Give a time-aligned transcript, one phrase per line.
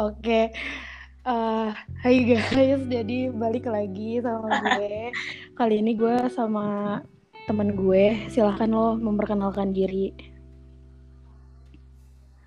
[0.00, 0.48] Oke.
[1.28, 4.48] Uh, hai guys, jadi balik lagi sama
[4.80, 5.12] gue.
[5.52, 6.98] Kali ini gue sama
[7.44, 8.24] temen gue.
[8.32, 10.16] Silahkan lo memperkenalkan diri.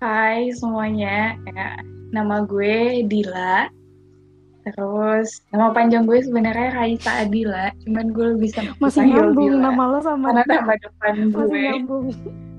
[0.02, 1.78] Hai semuanya, ya,
[2.10, 3.70] nama gue Dila.
[4.66, 10.34] Terus nama panjang gue sebenarnya Raisa Adila, cuman gue bisa masih nyambung nama lo sama
[10.34, 11.38] karena nama depan gue.
[11.38, 12.06] Masih nyambung.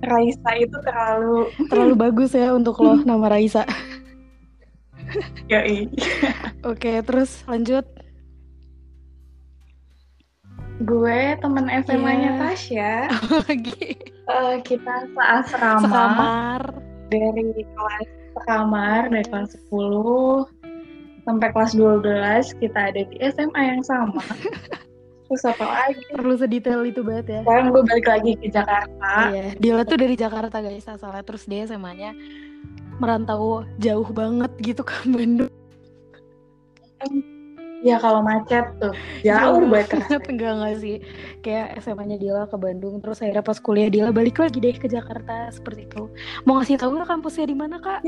[0.06, 3.68] Raisa itu terlalu terlalu bagus ya untuk lo nama Raisa.
[5.52, 5.90] Yoi.
[6.64, 7.86] Oke, terus lanjut.
[10.78, 12.40] Gue temen SMA-nya Iya.
[12.42, 12.94] Tasya.
[13.48, 13.84] Lagi.
[14.26, 16.62] Eh, kita seasrama Sekamar.
[17.08, 20.44] dari kelas sekamar dari kelas 10
[21.24, 24.20] sampai kelas 12 kita ada di SMA yang sama.
[25.26, 26.06] Terus apa lagi?
[26.12, 27.40] Perlu sedetail itu banget ya.
[27.42, 29.14] Sekarang gue balik lagi ke Jakarta.
[29.32, 32.14] Iya, Dila tuh dari Jakarta guys asalnya terus dia SMA-nya
[33.00, 35.52] merantau jauh banget gitu ke Bandung.
[37.86, 40.98] Ya kalau macet tuh jauh banget enggak enggak sih.
[41.46, 45.54] Kayak SMA-nya Dila ke Bandung terus akhirnya pas kuliah Dila balik lagi deh ke Jakarta
[45.54, 46.10] seperti itu.
[46.50, 48.02] Mau ngasih tahu nggak kampusnya di mana kak?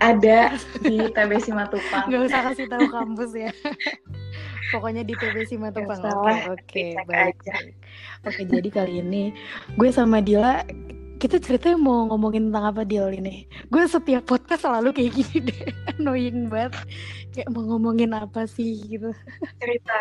[0.00, 2.06] Ada di TB Simatupang.
[2.06, 3.50] Nggak usah kasih tahu kampus ya.
[4.72, 5.98] Pokoknya di TB Simatupang.
[6.06, 7.34] Oke, oke, baik.
[7.34, 7.54] aja.
[7.58, 7.74] baik.
[8.30, 9.34] Oke, jadi kali ini
[9.74, 10.62] gue sama Dila
[11.20, 13.44] kita ceritanya mau ngomongin tentang apa Dil ini.
[13.68, 16.80] Gue setiap podcast selalu kayak gini deh, annoying banget.
[17.36, 19.12] Kayak mau ngomongin apa sih gitu.
[19.60, 20.00] Cerita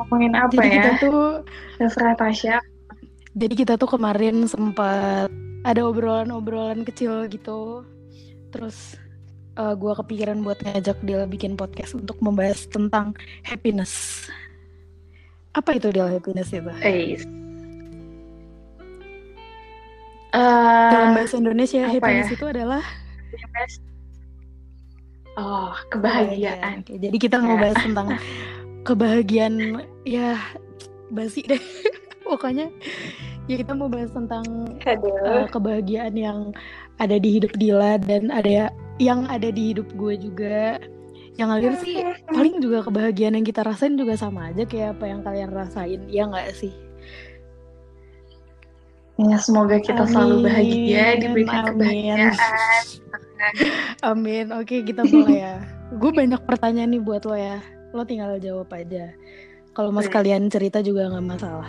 [0.00, 0.74] ngomongin apa jadi ya?
[0.80, 1.22] kita tuh,
[1.76, 2.56] Terserah Tasya.
[3.34, 5.28] jadi kita tuh kemarin sempat
[5.66, 7.84] ada obrolan-obrolan kecil gitu.
[8.48, 8.96] Terus
[9.60, 13.12] eh, gue kepikiran buat ngajak Dila bikin podcast untuk membahas tentang
[13.44, 14.24] happiness.
[15.52, 16.72] Apa itu Dila happiness itu?
[16.80, 17.20] Eh,
[20.28, 22.36] Eh, Dalam bahasa Indonesia happiness ya?
[22.36, 22.84] itu adalah
[25.38, 26.82] Oh, kebahagiaan.
[26.82, 28.18] Oke, Jadi kita mau bahas tentang
[28.88, 29.54] kebahagiaan
[30.02, 30.34] ya
[31.08, 31.62] basi deh.
[32.26, 32.68] Pokoknya
[33.46, 34.44] ya kita mau bahas tentang
[34.82, 35.14] Aduh.
[35.24, 36.38] uh, kebahagiaan yang
[36.98, 38.68] ada di hidup Dila dan ada
[38.98, 40.82] yang ada di hidup gue juga.
[41.38, 41.96] Yang akhir sih
[42.26, 46.00] paling juga kebahagiaan yang kita rasain juga sama aja kayak apa yang kalian rasain.
[46.10, 46.74] Ya nggak sih?
[49.18, 51.70] Ya, semoga kita selalu bahagia, Amin, diberikan amin.
[51.74, 52.34] kebahagiaan.
[54.06, 54.46] Amin.
[54.54, 55.54] Oke, kita mulai ya.
[55.98, 57.58] Gue banyak pertanyaan nih buat lo ya.
[57.90, 59.10] Lo tinggal jawab aja.
[59.74, 61.66] Kalau mas kalian cerita juga nggak masalah.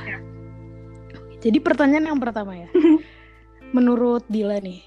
[1.42, 2.70] Jadi pertanyaan yang pertama ya.
[3.76, 4.82] menurut Dila nih,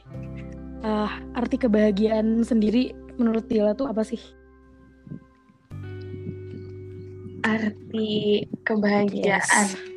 [0.82, 4.22] ah, arti kebahagiaan sendiri menurut Dila tuh apa sih?
[7.42, 9.42] Arti kebahagiaan.
[9.42, 9.90] Yes.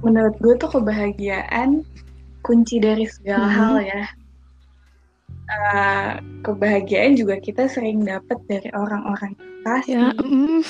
[0.00, 1.84] Menurut gue tuh kebahagiaan
[2.40, 3.56] kunci dari segala Mhm.
[3.56, 4.04] hal ya.
[5.50, 6.10] Eh,
[6.46, 9.34] kebahagiaan juga kita sering dapat dari orang-orang
[9.66, 10.62] kasih Ya, mm,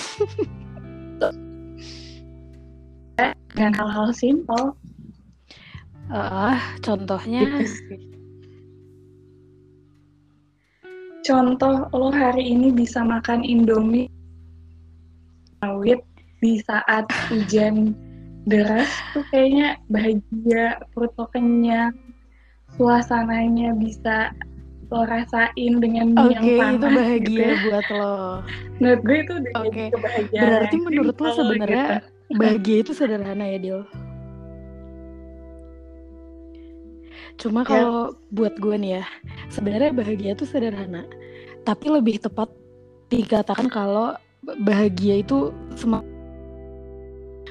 [3.54, 4.72] dengan hal-hal simpel.
[6.10, 7.94] ah, contohnya, Gitu.
[11.20, 14.08] Contoh lo hari ini bisa makan Indomie
[15.60, 16.00] sawit
[16.41, 17.92] di saat hujan
[18.49, 21.93] deras tuh kayaknya bahagia, perut lo kenyang,
[22.77, 24.33] suasananya bisa
[24.91, 27.55] lo rasain dengan oke yang itu panas bahagia gitu ya.
[27.62, 28.17] buat lo.
[28.81, 30.43] Menurut gue itu udah Oke, jadi kebahagiaan.
[30.43, 32.34] Berarti menurut lo sebenarnya gitu.
[32.34, 33.81] bahagia itu sederhana ya, Dil?
[37.39, 37.67] Cuma Ya.
[37.69, 38.03] kalau
[38.34, 39.05] buat gue nih ya,
[39.49, 41.07] sebenarnya bahagia itu sederhana.
[41.62, 42.51] Tapi lebih tepat
[43.12, 44.17] dikatakan kalau
[44.65, 45.93] bahagia itu sem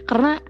[0.10, 0.42] karena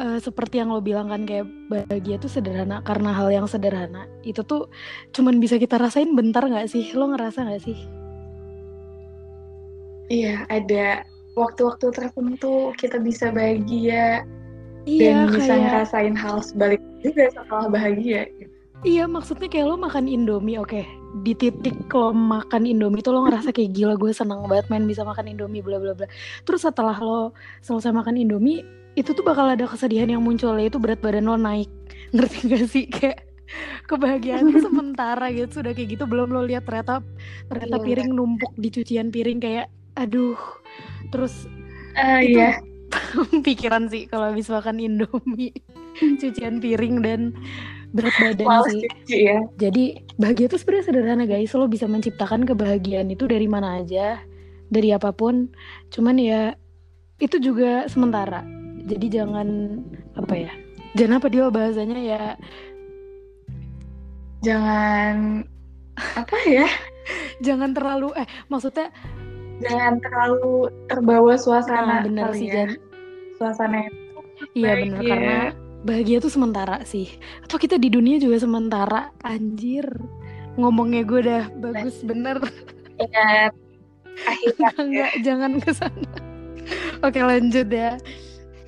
[0.00, 4.40] eh, seperti yang lo bilang kan kayak bahagia itu sederhana karena hal yang sederhana itu
[4.40, 4.72] tuh
[5.12, 6.96] cuman bisa kita rasain bentar nggak sih?
[6.96, 7.78] Lo ngerasa nggak sih?
[10.10, 11.04] Iya, ada
[11.38, 14.26] waktu-waktu tertentu kita bisa bahagia
[14.88, 18.26] Iya, dan bisa kayak ngerasain hal sebalik juga setelah bahagia.
[18.80, 20.80] Iya maksudnya kayak lo makan Indomie oke
[21.20, 25.04] di titik lo makan Indomie tuh lo ngerasa kayak gila gue seneng banget main bisa
[25.04, 26.08] makan Indomie bla bla bla
[26.48, 30.98] terus setelah lo selesai makan Indomie itu tuh bakal ada kesedihan yang muncul yaitu berat
[30.98, 31.70] badan lo naik
[32.10, 33.22] ngerti gak sih kayak
[33.84, 37.02] kebahagiaan sementara gitu sudah kayak gitu belum lo lihat ternyata
[37.46, 37.84] ternyata Iya.
[37.84, 40.38] piring numpuk di cucian piring kayak aduh
[41.08, 41.46] terus
[41.92, 42.50] Ah Itu- iya,
[43.46, 45.50] pikiran sih kalau habis makan Indomie
[46.16, 47.34] cucian piring dan
[47.90, 49.38] berat badan males sih cuci ya.
[49.58, 49.84] Jadi
[50.14, 51.50] bahagia itu sebenarnya sederhana guys.
[51.50, 54.22] Lo bisa menciptakan kebahagiaan itu dari mana aja,
[54.70, 55.50] dari apa pun.
[55.90, 56.54] Cuman ya
[57.18, 58.46] itu juga sementara.
[58.90, 59.48] Jadi jangan
[60.18, 60.52] apa ya?
[60.98, 62.24] Jangan apa dia bahasanya ya
[64.40, 65.44] jangan
[66.16, 66.68] apa ya
[67.46, 68.88] jangan terlalu eh maksudnya
[69.60, 72.72] jangan terlalu terbawa suasana nah, bener sih ya.
[73.36, 74.20] Suasana itu
[74.56, 75.12] iya bener bahagia.
[75.12, 75.38] karena
[75.84, 77.08] bahagia tuh sementara sih
[77.44, 79.84] atau kita di dunia juga sementara anjir
[80.56, 82.40] ngomongnya gue udah bagus bener
[82.96, 83.52] ingat
[84.30, 86.12] akhirnya Enggak, jangan ke sana.
[87.00, 87.96] Oke, lanjut ya.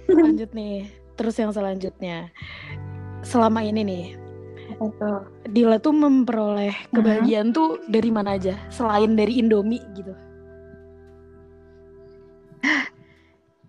[0.08, 0.87] Lanjut nih.
[1.14, 2.32] Terus yang selanjutnya.
[3.22, 4.04] Selama ini nih,
[4.99, 8.58] tuh Dila tuh memperoleh kebahagiaan tuh dari mana aja?
[8.69, 10.10] Selain dari Indomie gitu.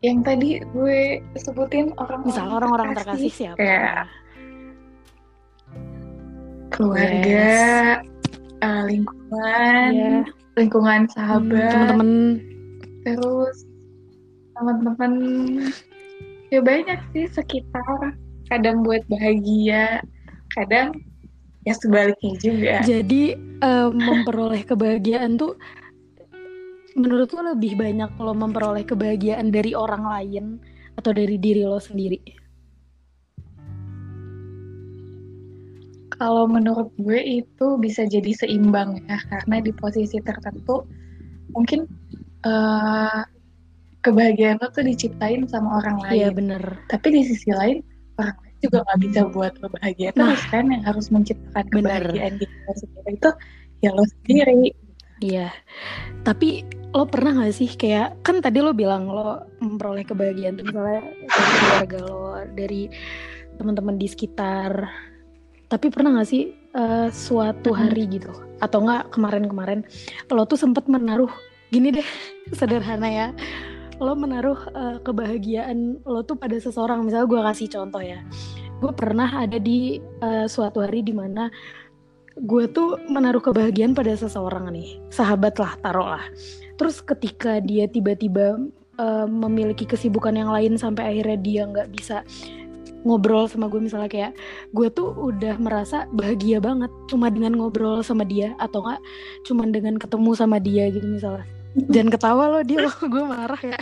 [0.04, 3.56] yang tadi gue sebutin orang Misal orang-orang terkasih siapa?
[3.56, 4.04] kayak
[6.68, 7.48] keluarga
[8.60, 10.28] eh, lingkungan Iya.
[10.60, 12.12] lingkungan Hmm, sahabat Temen-temen
[13.04, 13.58] terus
[14.54, 15.12] teman-teman
[16.54, 18.14] ya banyak sih sekitar
[18.46, 20.06] kadang buat bahagia
[20.54, 20.94] kadang
[21.66, 25.58] ya sebaliknya juga Jadi eh, memperoleh kebahagiaan tuh
[26.94, 30.46] menurut lo lebih banyak lo memperoleh kebahagiaan dari orang lain
[30.94, 32.22] atau dari diri lo sendiri?
[36.14, 40.86] kalau menurut gue itu bisa jadi seimbang ya karena di posisi tertentu
[41.52, 41.90] mungkin
[42.46, 43.22] eh,
[44.04, 46.64] kebahagiaan lo tuh diciptain sama orang Iya lain bener.
[46.92, 47.80] tapi di sisi lain
[48.20, 50.32] orang lain juga nggak bisa buat lo bahagia Nah.
[50.36, 52.04] terus kan yang harus menciptakan Bener.
[52.04, 53.30] kebahagiaan di lo sendiri itu
[53.82, 54.54] ya lo sendiri
[55.24, 55.56] Iya.
[56.28, 61.00] Tapi lo pernah gak sih kayak kan tadi lo bilang lo memperoleh kebahagiaan tuh misalnya
[61.00, 62.28] dari keluarga lo,
[62.60, 62.82] dari
[63.56, 64.72] teman-teman di sekitar.
[65.72, 69.88] Tapi pernah gak sih eh, suatu hari gitu atau enggak kemarin-kemarin
[70.28, 71.32] lo tuh sempat menaruh
[71.72, 72.08] gini deh
[72.60, 73.28] sederhana ya.
[74.02, 77.06] Lo menaruh eh, kebahagiaan lo tuh pada seseorang.
[77.06, 78.22] Misalnya gue kasih contoh ya.
[78.82, 81.50] Gue pernah ada di eh, suatu hari di mana
[82.34, 86.26] gue tuh menaruh kebahagiaan pada seseorang nih sahabat lah taruh lah
[86.82, 88.58] terus ketika dia tiba-tiba
[88.98, 92.26] eh, memiliki kesibukan yang lain sampai akhirnya dia nggak bisa
[93.04, 94.32] ngobrol sama gue misalnya kayak
[94.72, 99.02] gue tuh udah merasa bahagia banget cuma dengan ngobrol sama dia atau enggak
[99.46, 103.80] cuma dengan ketemu sama dia gitu misalnya jangan ketawa lo dia gue marah ya.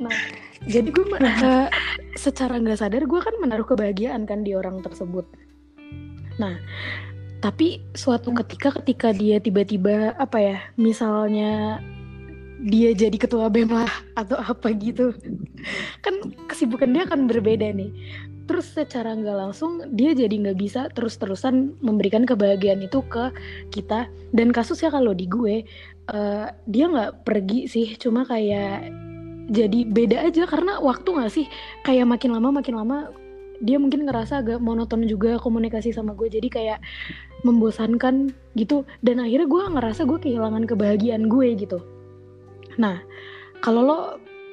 [0.00, 0.18] Nah
[0.62, 1.68] jadi gue ma- eh,
[2.14, 5.26] secara nggak sadar gue kan menaruh kebahagiaan kan di orang tersebut.
[6.38, 6.58] Nah
[7.42, 11.82] tapi suatu ketika ketika dia tiba-tiba apa ya misalnya
[12.62, 15.10] dia jadi ketua BEM lah atau apa gitu.
[15.98, 17.90] Kan kesibukan dia akan berbeda nih.
[18.46, 23.34] Terus secara nggak langsung dia jadi nggak bisa terus-terusan memberikan kebahagiaan itu ke
[23.74, 24.06] kita.
[24.30, 25.66] Dan kasusnya kalau di gue
[26.10, 28.90] eh, dia nggak pergi sih cuma kayak
[29.52, 30.48] jadi beda aja.
[30.48, 31.46] Karena waktu nggak sih?
[31.86, 32.98] Kayak makin lama makin lama
[33.62, 36.26] dia mungkin ngerasa agak monoton juga komunikasi sama gue.
[36.26, 36.78] Jadi kayak
[37.46, 38.88] membosankan gitu.
[39.04, 41.78] Dan akhirnya gue ngerasa gue kehilangan kebahagiaan gue gitu.
[42.80, 43.02] Nah
[43.62, 43.98] kalau lo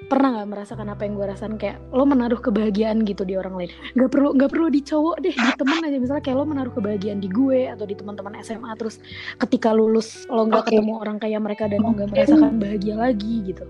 [0.07, 3.69] pernah nggak merasakan apa yang gue rasain kayak lo menaruh kebahagiaan gitu di orang lain
[3.93, 7.19] nggak perlu nggak perlu di cowok deh di teman aja misalnya kayak lo menaruh kebahagiaan
[7.19, 9.03] di gue atau di teman-teman SMA terus
[9.37, 10.69] ketika lulus lo nggak Oke.
[10.71, 13.65] ketemu orang kayak mereka dan lo nggak merasakan bahagia lagi gitu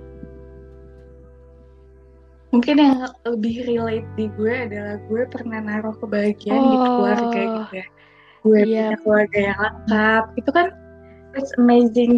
[2.49, 2.97] mungkin yang
[3.29, 6.85] lebih relate di gue adalah gue pernah naruh kebahagiaan di Oh.
[6.97, 7.85] keluarga gitu ya
[8.39, 8.63] gue Iya.
[8.63, 10.67] punya keluarga yang lengkap itu kan
[11.35, 12.13] it's amazing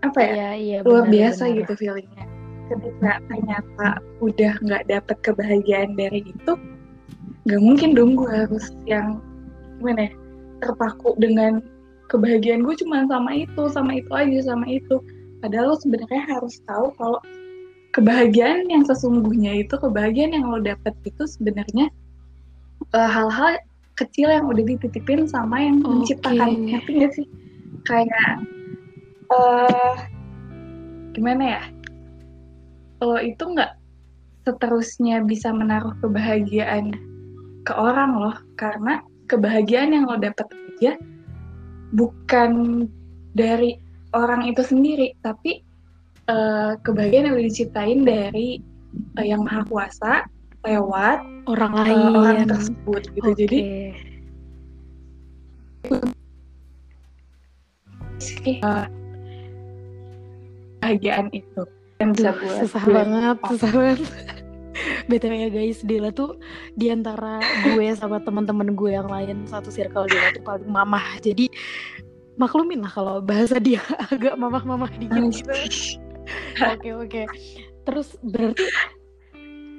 [0.00, 1.58] apa ya iya iya luar biasa benar.
[1.64, 2.24] gitu feelingnya
[2.66, 3.88] ketika ternyata
[4.22, 6.52] udah nggak dapet kebahagiaan dari itu
[7.46, 9.22] nggak mungkin dong gue harus yang
[9.78, 10.12] gimana ya
[10.64, 11.62] terpaku dengan
[12.10, 15.02] kebahagiaan gue cuma sama itu sama itu aja sama itu.
[15.42, 17.20] Padahal lo sebenarnya harus tahu kalau
[17.92, 21.92] kebahagiaan yang sesungguhnya itu kebahagiaan yang lo dapet itu sebenarnya
[22.94, 23.60] eh, hal-hal
[23.96, 26.04] kecil yang udah dititipin sama yang Oke.
[26.04, 26.50] menciptakan.
[26.68, 27.26] Ngerti nggak sih?
[27.86, 28.32] Kayak
[29.26, 29.96] eh
[31.16, 31.62] gimana ya
[33.02, 33.76] lo itu nggak
[34.46, 36.94] seterusnya bisa menaruh kebahagiaan
[37.66, 38.36] ke orang loh.
[38.56, 40.94] Karena kebahagiaan yang lo dapet aja
[41.94, 42.84] bukan
[43.36, 43.78] dari
[44.16, 45.60] orang itu sendiri tapi
[46.28, 48.60] eh, kebahagiaan yang udah diciptain dari
[49.20, 50.12] eh, yang maha kuasa
[50.66, 52.16] lewat orang eh, lain.
[52.16, 53.28] orang tersebut gitu.
[53.30, 53.38] Oke.
[53.38, 53.58] jadi
[58.62, 58.86] eh,
[60.86, 61.62] kebahagiaan itu
[61.96, 63.48] yang bisa Duh, buat susah gue banget, pas.
[63.54, 64.00] susah banget.
[65.08, 66.36] BTW ya guys, Dila tuh
[66.72, 71.16] di antara gue sama teman-teman gue yang lain satu circle Dila tuh paling mamah.
[71.18, 71.48] Jadi
[72.36, 73.80] maklumin lah kalau bahasa dia
[74.12, 75.52] agak mamah-mamah dikit gitu.
[76.60, 77.22] Oke oke.
[77.84, 78.66] Terus berarti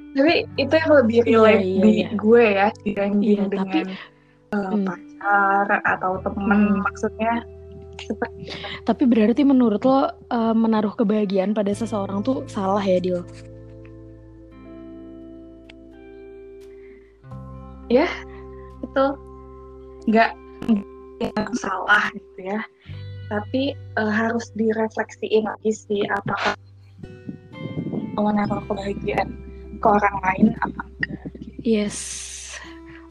[0.08, 2.08] tapi itu yang lebih Iya, relate iya, di iya.
[2.10, 3.86] gue ya dibanding Iya, tapi dengan
[4.50, 4.84] uh, Hmm.
[4.88, 6.80] pacar atau temen Hmm.
[6.80, 7.32] maksudnya
[8.88, 13.22] Tapi berarti menurut lo eh, menaruh kebahagiaan pada seseorang tuh salah ya, Dil?
[18.84, 19.04] itu
[20.12, 20.30] nggak
[21.18, 22.60] yang salah gitu ya
[23.32, 26.52] tapi eh, harus direfleksiin lagi sih apakah
[28.12, 29.28] menaruh kebahagiaan
[29.78, 31.28] ke orang lain apa enggak
[31.68, 31.98] Yes.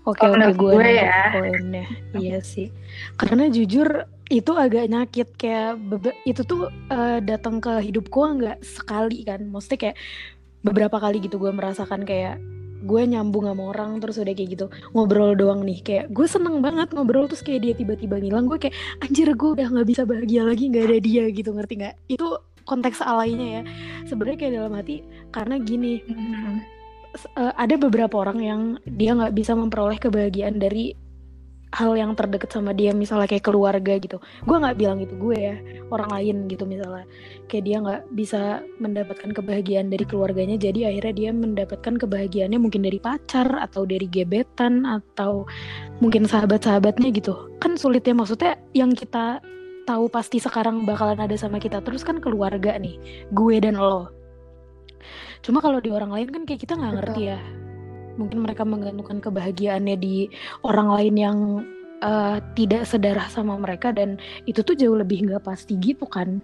[0.07, 1.19] Oke Kalau oke menurut gue gue ya.
[1.35, 1.85] poinnya.
[2.15, 2.71] Iya sih.
[3.19, 8.57] Karena jujur itu agak nyakit kayak bebe- itu tuh eh, datang ke hidup gue nggak
[8.59, 9.43] sekali kan.
[9.47, 9.97] Maksudnya kayak
[10.65, 12.35] beberapa kali gitu gue merasakan kayak
[12.77, 14.65] gue nyambung sama orang terus udah kayak gitu.
[14.91, 18.75] Ngobrol doang nih kayak gue seneng banget ngobrol terus kayak dia tiba-tiba ngilang gue kayak
[19.01, 21.95] anjir gue udah nggak bisa bahagia lagi nggak ada dia gitu ngerti nggak?
[22.11, 22.27] Itu
[22.67, 23.61] konteks alainya ya.
[24.05, 24.95] Sebenarnya kayak dalam hati
[25.31, 26.03] karena gini
[27.15, 31.06] s- eh, ada beberapa orang yang dia nggak bisa memperoleh kebahagiaan dari
[31.75, 34.23] hal yang terdekat sama dia misalnya kayak keluarga gitu.
[34.47, 35.55] Gue nggak bilang itu gue ya
[35.91, 37.03] orang lain gitu misalnya.
[37.51, 38.41] Kayak dia nggak bisa
[38.79, 44.87] mendapatkan kebahagiaan dari keluarganya jadi akhirnya dia mendapatkan kebahagiaannya mungkin dari pacar atau dari gebetan
[44.87, 45.43] atau
[45.99, 47.35] mungkin sahabat-sahabatnya gitu.
[47.59, 49.43] Kan sulit ya maksudnya yang kita
[49.87, 52.95] tahu pasti sekarang bakalan ada sama kita terus kan keluarga nih
[53.35, 54.11] gue dan lo.
[55.43, 57.39] Cuma kalau di orang lain kan kayak kita nggak ngerti ya
[58.17, 60.27] mungkin mereka menggantungkan kebahagiaannya di
[60.65, 61.37] orang lain yang
[62.01, 64.17] eh, tidak sedarah sama mereka dan
[64.49, 66.41] itu tuh jauh lebih nggak pasti gitu kan?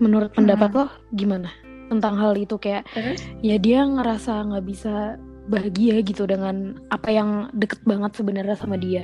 [0.00, 1.52] Menurut pendapat lo gimana?
[1.90, 3.18] Tentang hal itu kayak terus?
[3.42, 5.18] ya dia ngerasa nggak bisa
[5.50, 9.02] bahagia gitu dengan apa yang deket banget sebenarnya sama dia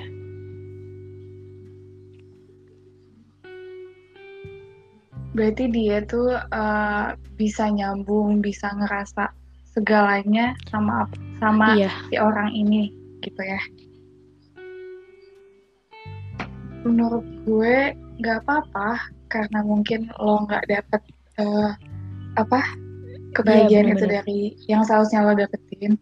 [5.36, 9.28] berarti dia tuh eh, bisa nyambung bisa ngerasa
[9.76, 11.04] segalanya sama
[11.36, 11.92] sama iya.
[12.08, 12.88] si orang ini
[13.20, 13.60] gitu ya.
[16.88, 17.92] Menurut gue
[18.24, 21.02] nggak apa-apa karena mungkin lo nggak dapet
[21.36, 21.72] eh,
[22.40, 22.60] apa
[23.36, 26.00] kebahagiaan Iya, itu dari yang seharusnya lo dapetin.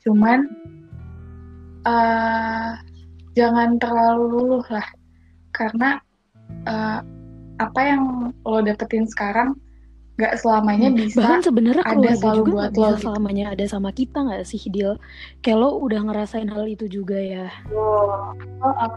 [0.00, 0.48] Cuman
[1.84, 2.72] eh
[3.36, 4.88] jangan terlalu luluh lah.
[5.52, 6.00] Karena
[6.64, 7.19] eh,
[7.60, 9.52] apa yang lo dapetin sekarang
[10.20, 13.00] nggak selamanya bisa bahkan sebenarnya ada selalu juga buat lo gitu.
[13.08, 15.00] selamanya ada sama kita nggak sih Dil
[15.40, 18.92] kayak lo udah ngerasain hal itu juga ya Oh, oh.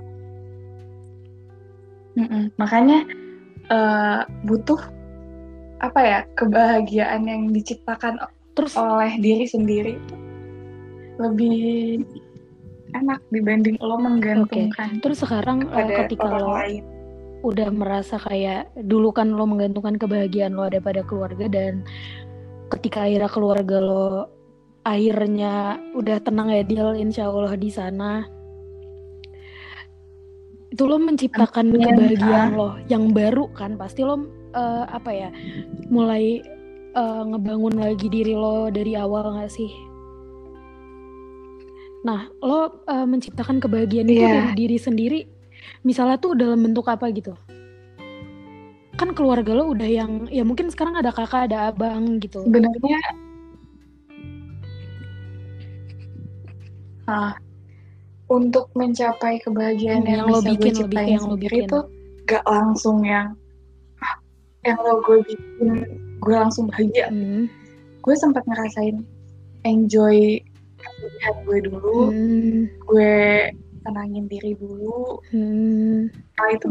[2.14, 2.54] Mm-mm.
[2.62, 3.10] Makanya
[3.74, 4.78] eh, butuh
[5.82, 8.22] apa ya kebahagiaan yang diciptakan
[8.54, 9.96] terus oleh diri sendiri
[11.18, 12.00] lebih
[12.94, 16.93] enak dibanding lo menggantungkan terus sekarang eh, ketika lo lain.
[17.44, 21.84] Udah merasa kayak dulu kan lo menggantungkan kebahagiaan lo ada pada keluarga dan
[22.72, 24.08] ketika akhirnya keluarga lo
[24.84, 28.24] akhirnya udah tenang ya Dil insya Allah di sana
[30.74, 31.84] itu lo menciptakan Amin.
[31.84, 34.24] kebahagiaan lo yang baru kan pasti lo
[34.56, 35.30] eh, apa ya
[35.92, 36.42] mulai
[36.96, 39.70] eh, ngebangun lagi diri lo dari awal nggak sih
[42.04, 44.32] nah lo eh, menciptakan kebahagiaan itu Iya.
[44.32, 45.20] dari diri sendiri
[45.82, 47.34] misalnya tuh dalam bentuk apa gitu
[48.94, 53.00] kan keluarga lo udah yang ya mungkin sekarang ada kakak ada abang gitu Sebenarnya
[57.10, 57.34] ah,
[58.32, 61.68] untuk mencapai kebahagiaan yang, yang lo bikin, ke ciptain yang lo bikin.
[61.68, 61.84] tuh
[62.26, 63.36] gak langsung yang
[64.00, 64.16] ah,
[64.64, 65.70] yang lo gue bikin
[66.24, 67.50] gue langsung bahagia Hmm.
[68.00, 69.04] gue sempat ngerasain
[69.64, 70.40] enjoy
[70.80, 72.62] kesedihan gue dulu Hmm.
[72.88, 73.14] gue
[73.84, 75.20] tenangin diri dulu.
[75.32, 76.08] Hmm.
[76.12, 76.68] setelah itu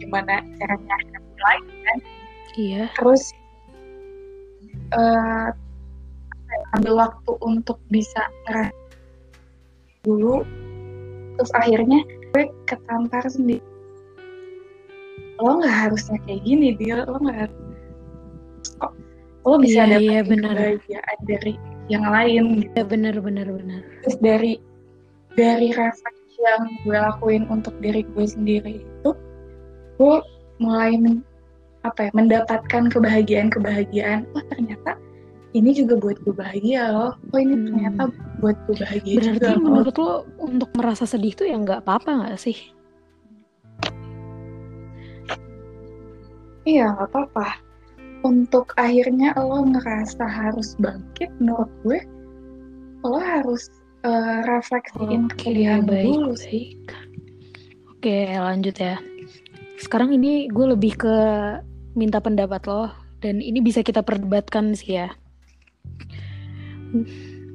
[0.00, 1.68] gimana caranya happy life
[2.54, 2.82] iya.
[2.94, 3.34] Terus
[4.94, 5.48] eh,
[6.46, 8.74] ya, ambil waktu untuk bisa ngerasain
[10.04, 10.44] dulu.
[11.34, 13.64] Terus akhirnya gue ketampar sendiri.
[15.42, 17.58] Lo nggak harusnya kayak gini dia lo nggak harus
[18.78, 18.92] kok
[19.44, 20.54] lo bisa Iya, dapetin iya, benar.
[20.56, 21.52] kebahagiaan dari
[21.90, 22.72] yang lain gitu.
[22.78, 23.80] Ya benar benar benar.
[24.06, 24.52] Terus dari
[25.34, 29.10] dari refleksi yang gue lakuin untuk diri gue sendiri itu
[29.98, 30.16] gue
[30.62, 31.26] mulai men-
[31.84, 34.96] apa ya mendapatkan kebahagiaan kebahagiaan wah ternyata
[35.54, 37.14] ini juga buat gue bahagia loh.
[37.30, 37.64] Oh ini Hmm.
[37.70, 38.02] ternyata
[38.42, 39.62] buat gue bahagia berarti juga loh.
[39.62, 40.12] menurut lo
[40.42, 42.58] untuk merasa sedih tuh ya nggak apa-apa nggak sih?
[46.66, 47.48] Iya nggak apa-apa.
[48.26, 52.02] Untuk akhirnya lo ngerasa harus bangkit menurut gue
[53.06, 53.68] lo harus
[54.04, 56.76] eh, refleksiin kesedihan lo baik, dulu sih.
[57.88, 59.00] Oke, lanjut ya.
[59.80, 61.16] Sekarang ini gue lebih ke
[61.96, 62.92] minta pendapat lo
[63.24, 65.08] dan ini bisa kita perdebatkan sih ya.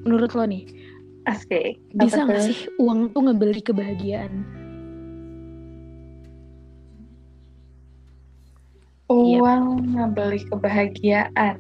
[0.04, 0.66] Menurut lo nih,
[1.30, 1.78] Asik.
[1.94, 4.34] Bisa nggak sih uang tuh ngebeli kebahagiaan?
[9.10, 9.38] Iya.
[9.42, 11.58] Uang ngebeli kebahagiaan.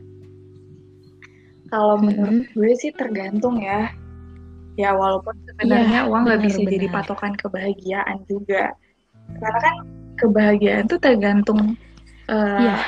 [1.69, 3.93] Kalau menurut gue sih tergantung ya.
[4.79, 8.71] Ya walaupun sebenarnya Iya, uang nggak benar, bisa jadi patokan kebahagiaan juga.
[9.35, 9.75] Karena kan
[10.15, 11.75] kebahagiaan tuh tergantung
[12.31, 12.79] eh, Iya.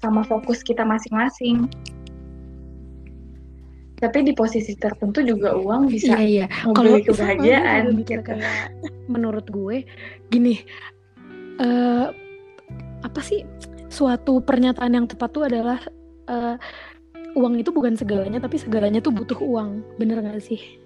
[0.00, 1.68] sama fokus kita masing-masing.
[3.94, 6.46] Tapi di posisi tertentu juga uang bisa Iya iya.
[6.48, 8.32] Kalau kebahagiaan mikir gitu.
[8.32, 8.72] kayak
[9.06, 9.84] menurut gue
[10.28, 10.64] gini
[11.60, 12.06] eh
[13.04, 13.44] apa sih
[13.86, 15.78] suatu pernyataan yang tepat tuh adalah
[16.26, 16.56] eh,
[17.36, 20.83] uang itu bukan segalanya tapi segalanya tuh butuh uang bener gak sih?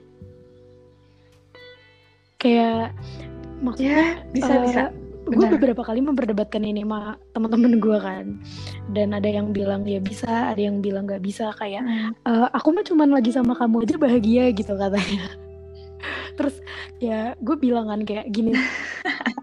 [2.38, 2.94] Kayak
[3.58, 4.82] maksudnya Ya, bisa eh, bisa.
[5.28, 8.24] gue beberapa kali memperdebatkan ini sama teman-teman gue kan.
[8.88, 11.50] Dan ada yang bilang ya bisa ada yang bilang nggak bisa.
[11.52, 12.10] Kayak Hmm.
[12.16, 15.26] "Eh, aku mah cuman lagi sama kamu aja bahagia gitu katanya.
[16.38, 16.54] Terus
[16.96, 18.54] ya gue bilang kan kayak gini.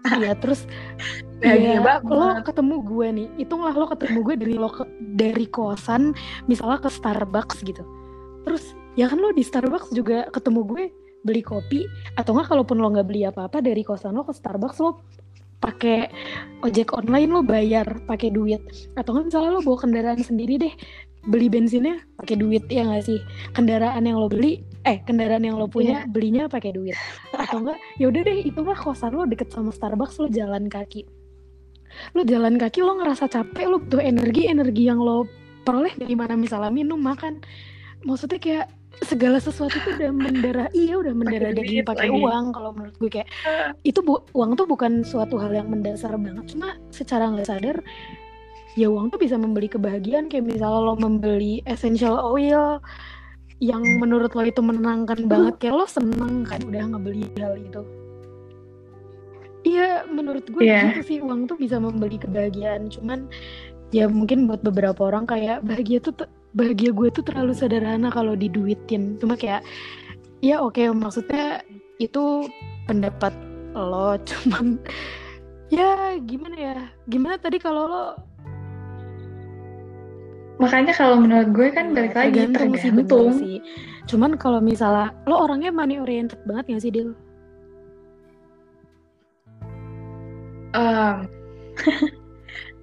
[0.06, 0.70] Ya terus
[1.42, 2.08] Bahagia ya banget.
[2.08, 3.28] lo ketemu gue nih.
[3.36, 6.14] Hitunglah lo ketemu gue dari lo ke- dari kosan
[6.46, 7.82] misalnya ke Starbucks gitu.
[8.40, 8.62] Terus
[8.94, 10.84] ya kan lo di Starbucks juga ketemu gue
[11.22, 11.86] beli kopi
[12.18, 15.02] atau enggak kalaupun lo nggak beli apa-apa dari kosan lo ke Starbucks lo
[15.56, 16.06] pakai
[16.62, 18.60] ojek online lo bayar pakai duit.
[18.94, 20.74] Atau enggak misalnya lo bawa kendaraan sendiri deh
[21.26, 23.18] beli bensinnya pakai duit ya nggak sih?
[23.50, 26.94] Kendaraan yang lo beli eh kendaraan yang lo punya belinya pakai duit.
[27.34, 31.08] Atau enggak ya udah deh itu mah kosan lo deket sama Starbucks lo jalan kaki.
[32.12, 35.26] Lo jalan kaki lo ngerasa capek lo butuh energi energi yang lo
[35.66, 37.42] peroleh dari mana misalnya minum makan.
[38.06, 38.66] Maksudnya kayak
[39.04, 43.10] segala sesuatu tuh udah mendarah iya udah mendarah Pakai daging pakai uang kalau menurut gue
[43.12, 43.28] kayak
[43.84, 47.76] itu bu uang tuh bukan suatu hal yang mendasar banget cuma secara nggak sadar
[48.72, 52.80] ya uang tuh bisa membeli kebahagiaan kayak misalnya lo membeli essential oil
[53.60, 57.80] yang menurut lo itu menenangkan banget kayak lo seneng kan udah ngebeli hal itu.
[59.66, 60.92] Iya menurut gue Iya.
[60.94, 63.26] gitu sih uang tuh bisa membeli kebahagiaan cuman
[63.96, 66.12] ya mungkin buat beberapa orang kayak bahagia tuh
[66.52, 69.16] bahagia gue tuh terlalu sederhana kalau diduitin.
[69.16, 69.64] Cuma kayak
[70.44, 71.64] ya oke maksudnya
[71.96, 72.44] itu
[72.84, 73.32] pendapat
[73.72, 74.20] lo.
[74.28, 74.76] Cuman
[75.72, 76.76] ya gimana ya?
[77.08, 78.04] Gimana tadi kalau lo?
[80.56, 83.32] Makanya kalau menurut gue kan Ya, balik lagi tergantung tergantung.
[83.40, 83.56] sih.
[84.08, 87.12] Cuman kalau misalnya lo orangnya money oriented banget gak sih Dil?
[90.76, 91.28] Em,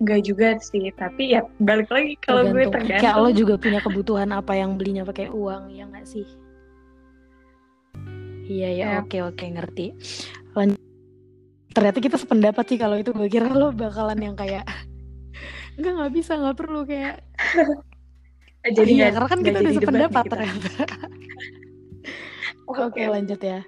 [0.04, 3.00] Enggak juga sih, tapi ya balik lagi kalau gue Tergantung.
[3.00, 6.28] kayak lo juga punya kebutuhan apa yang belinya pakai uang ya nggak sih
[8.44, 8.96] iya ya Ya.
[9.00, 9.96] oke oke ngerti
[10.52, 10.76] lanjut
[11.72, 14.68] ternyata kita sependapat sih kalau itu gue kira lo bakalan yang kayak
[15.80, 17.24] Enggak nggak bisa nggak perlu kayak
[18.76, 20.70] jadi iya nggak- karena kan kita udah sependapat ternyata
[22.64, 22.80] Oke.
[22.90, 23.60] Oke lanjut ya.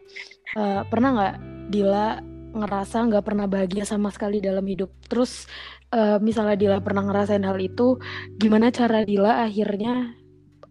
[0.52, 1.36] Eh, pernah nggak
[1.68, 2.20] Dila
[2.56, 4.88] ngerasa nggak pernah bahagia sama sekali dalam hidup?
[5.06, 5.52] Terus
[5.92, 7.98] eh, misalnya Dila pernah ngerasain hal itu,
[8.38, 10.14] gimana cara Dila akhirnya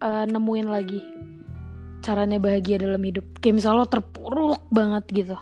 [0.01, 0.99] eh, nemuin lagi
[2.01, 3.25] caranya bahagia dalam hidup?
[3.41, 5.37] Kayak misalnya lo terpuruk banget gitu.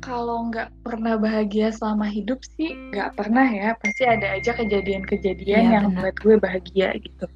[0.00, 3.76] Kalau nggak pernah bahagia selama hidup sih nggak pernah ya.
[3.76, 6.00] Pasti ada aja kejadian-kejadian Iya, yang benar.
[6.08, 7.26] buat gue bahagia gitu.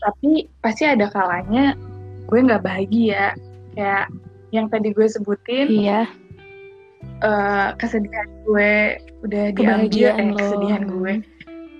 [0.00, 1.76] Tapi pasti ada kalanya
[2.26, 3.36] gue nggak bahagia.
[3.76, 4.08] Kayak
[4.56, 6.08] yang tadi gue sebutin, Iya.
[7.22, 11.12] Eh, kesedihan gue udah diambil, eh, kesedihan gue,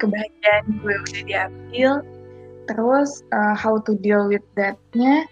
[0.00, 1.90] kebahagiaan gue udah diambil.
[2.66, 5.26] Terus eh, how to deal with that-nya,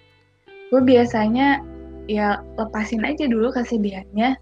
[0.71, 1.62] gue biasanya
[2.05, 4.37] ya lepasin aja dulu kesedihannya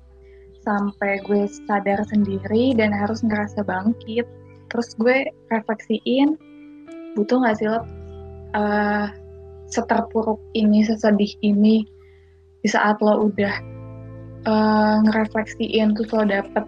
[0.63, 4.27] sampai gue sadar sendiri dan harus ngerasa bangkit.
[4.71, 6.39] Terus gue refleksiin,
[7.19, 7.83] butuh nggak sih lo
[8.57, 9.07] eh,
[9.73, 11.85] seterpuruk ini, sesedih ini,
[12.63, 13.72] di saat lo udah
[14.47, 16.65] eh, ngerefleksiin, terus lo dapet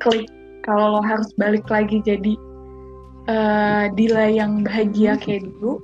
[0.00, 0.28] klik
[0.64, 2.34] kalau lo harus balik lagi jadi
[3.28, 5.80] eh, Dila yang bahagia kayak dulu,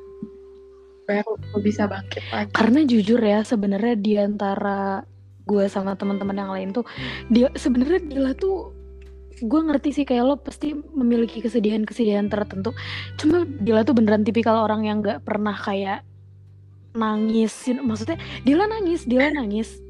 [1.07, 2.53] baru lo bisa bangkit lagi.
[2.53, 5.03] Karena jujur ya sebenarnya di antara
[5.47, 6.83] gue sama teman-teman yang lain tuh
[7.31, 8.75] dia sebenarnya Dila tuh
[9.37, 12.73] gue ngerti sih kayak lo pasti memiliki kesedihan-kesedihan tertentu.
[13.21, 16.03] Cuma Dila tuh beneran tipikal orang yang nggak pernah kayak
[16.97, 17.53] nangis.
[17.69, 18.17] Maksudnya
[18.49, 19.86] Dila nangis, Dila nangis.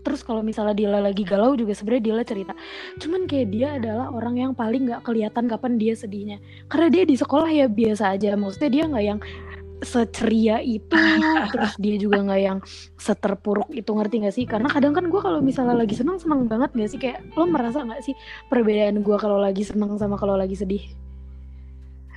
[0.00, 2.52] Terus kalau misalnya Dila lagi galau juga sebenarnya Dila cerita.
[2.98, 6.38] Cuman kayak dia adalah orang yang paling nggak kelihatan kapan dia sedihnya.
[6.66, 8.34] Karena dia di sekolah ya biasa aja.
[8.36, 9.20] Maksudnya dia nggak yang
[9.80, 10.92] seceria itu
[11.52, 12.58] terus dia juga nggak yang
[13.00, 16.68] seterpuruk itu ngerti gak sih karena kadang kan gue kalau misalnya lagi seneng seneng banget
[16.76, 18.12] gak sih kayak lo merasa nggak sih
[18.52, 20.84] perbedaan gue kalau lagi seneng sama kalau lagi sedih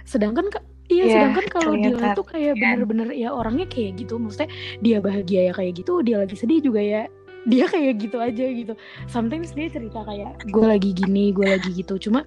[0.04, 0.52] sedangkan
[0.91, 2.62] Iya, Iya, sedangkan kalau kelihatan tuh kayak kan.
[2.76, 4.19] bener-bener ya orangnya kayak gitu.
[4.19, 4.52] Maksudnya
[4.84, 7.08] dia bahagia ya kayak gitu, dia lagi sedih juga ya
[7.43, 8.73] dia kayak gitu aja gitu.
[9.12, 11.99] Sometimes dia cerita kayak gue lagi gini, gue lagi gitu.
[11.99, 12.23] Cuma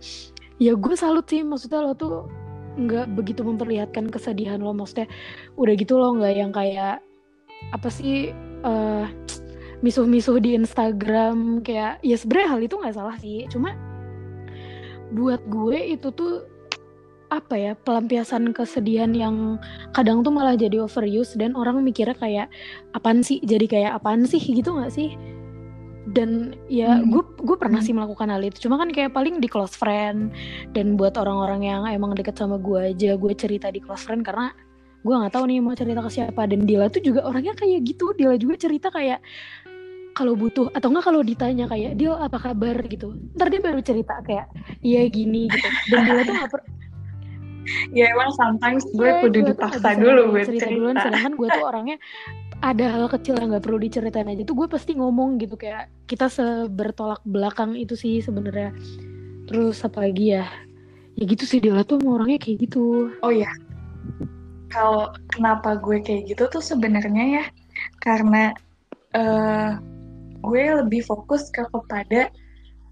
[0.60, 2.28] ya gue salut sih maksudnya lo tuh
[2.76, 4.76] nggak begitu memperlihatkan kesedihan lo.
[4.76, 5.08] Maksudnya
[5.56, 7.00] udah gitu lo nggak yang kayak
[7.72, 8.32] apa sih
[8.64, 9.06] eh
[9.84, 13.44] misuh-misuh di Instagram kayak ya sebenarnya hal itu nggak salah sih.
[13.48, 13.76] Cuma
[15.14, 16.55] buat gue itu tuh
[17.26, 19.58] apa ya pelampiasan kesedihan yang
[19.90, 22.46] kadang tuh malah jadi overuse dan orang mikirnya kayak
[22.94, 23.42] apaan sih?
[23.42, 24.38] Jadi kayak apaan sih?
[24.38, 25.18] Gitu nggak sih?
[26.06, 27.10] Dan ya Hmm.
[27.10, 27.86] gue gue pernah Hmm.
[27.86, 28.62] sih melakukan hal itu.
[28.62, 30.30] Cuma kan kayak paling di close friend
[30.70, 34.54] dan buat orang-orang yang emang deket sama gue aja gue cerita di close friend karena
[35.02, 36.46] gue nggak tahu nih mau cerita ke siapa.
[36.46, 38.14] Dan Dila tuh juga orangnya kayak gitu.
[38.14, 39.18] Dila juga cerita kayak
[40.14, 42.86] kalau butuh atau enggak kalau ditanya kayak Dil apa kabar?
[42.86, 43.10] Gitu.
[43.34, 44.46] Ntar dia baru cerita kayak
[44.86, 45.68] iya gini gitu.
[45.90, 46.66] Dan Dila tuh nggak per-
[47.90, 50.74] Ya emang sometimes gue Iya, kudu tuh dipaksa dulu buat cerita cerita.
[50.78, 51.96] duluan sedangkan gue tuh orangnya
[52.64, 56.30] ada hal kecil yang nggak perlu diceritain aja tuh gue pasti ngomong gitu kayak kita
[56.32, 58.72] sebertolak belakang itu sih sebenarnya.
[59.46, 60.46] Terus apa lagi ya?
[61.16, 63.12] Ya gitu sih Dila tuh emang orangnya kayak gitu.
[63.20, 63.48] Oh ya,
[64.72, 67.44] kalau kenapa gue kayak gitu tuh sebenarnya ya
[68.04, 68.52] karena
[69.16, 69.72] eh
[70.44, 72.28] gue lebih fokus ke kepada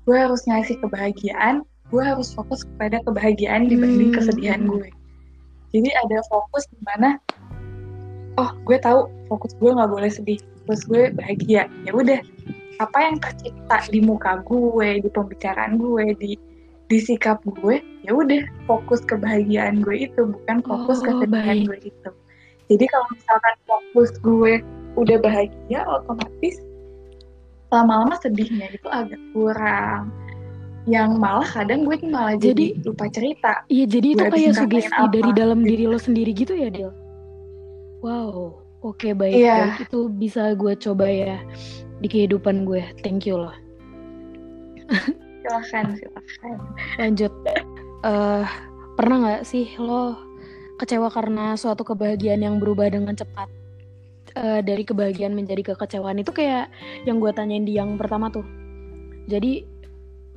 [0.04, 4.18] gue harus ngasih kebahagiaan, gue harus fokus kepada kebahagiaan dibanding Hmm.
[4.18, 4.88] kesedihan gue.
[5.75, 7.18] Jadi ada fokus di mana,
[8.37, 11.66] oh gue tahu fokus gue nggak boleh sedih, fokus gue bahagia.
[11.83, 12.20] Ya udah,
[12.79, 16.33] apa yang tercipta di muka gue, di pembicaraan gue, di
[16.85, 21.66] di sikap gue, ya udah fokus kebahagiaan gue itu bukan fokus Oh, kesedihan baik.
[21.66, 22.11] gue itu.
[22.70, 24.53] Jadi kalau misalkan fokus gue
[24.94, 26.57] udah bahagia, otomatis
[27.68, 30.12] lama-lama sedihnya itu agak kurang.
[30.85, 33.53] Yang malah kadang gue tuh malah jadi, Jadi- lupa cerita.
[33.66, 35.68] iya jadi itu kayak sugesti apa, dari dalam gitu.
[35.70, 36.92] diri lo sendiri gitu ya Dil
[38.01, 39.57] wow oke baik Iya.
[39.73, 41.40] baik itu bisa gue coba ya
[41.99, 43.55] di kehidupan gue thank you loh
[45.40, 46.57] Silahkan, silahkan.
[46.99, 47.33] lanjut
[48.05, 48.44] eh
[48.94, 50.16] pernah nggak sih lo
[50.77, 53.49] kecewa karena suatu kebahagiaan yang berubah dengan cepat
[54.35, 56.66] Eh, dari kebahagiaan menjadi kekecewaan itu kayak
[57.07, 58.42] yang gue tanyain di yang pertama tuh
[59.25, 59.62] jadi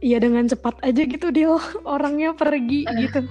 [0.04, 1.54] ya dengan cepat aja gitu dia
[1.96, 3.22] orangnya pergi gitu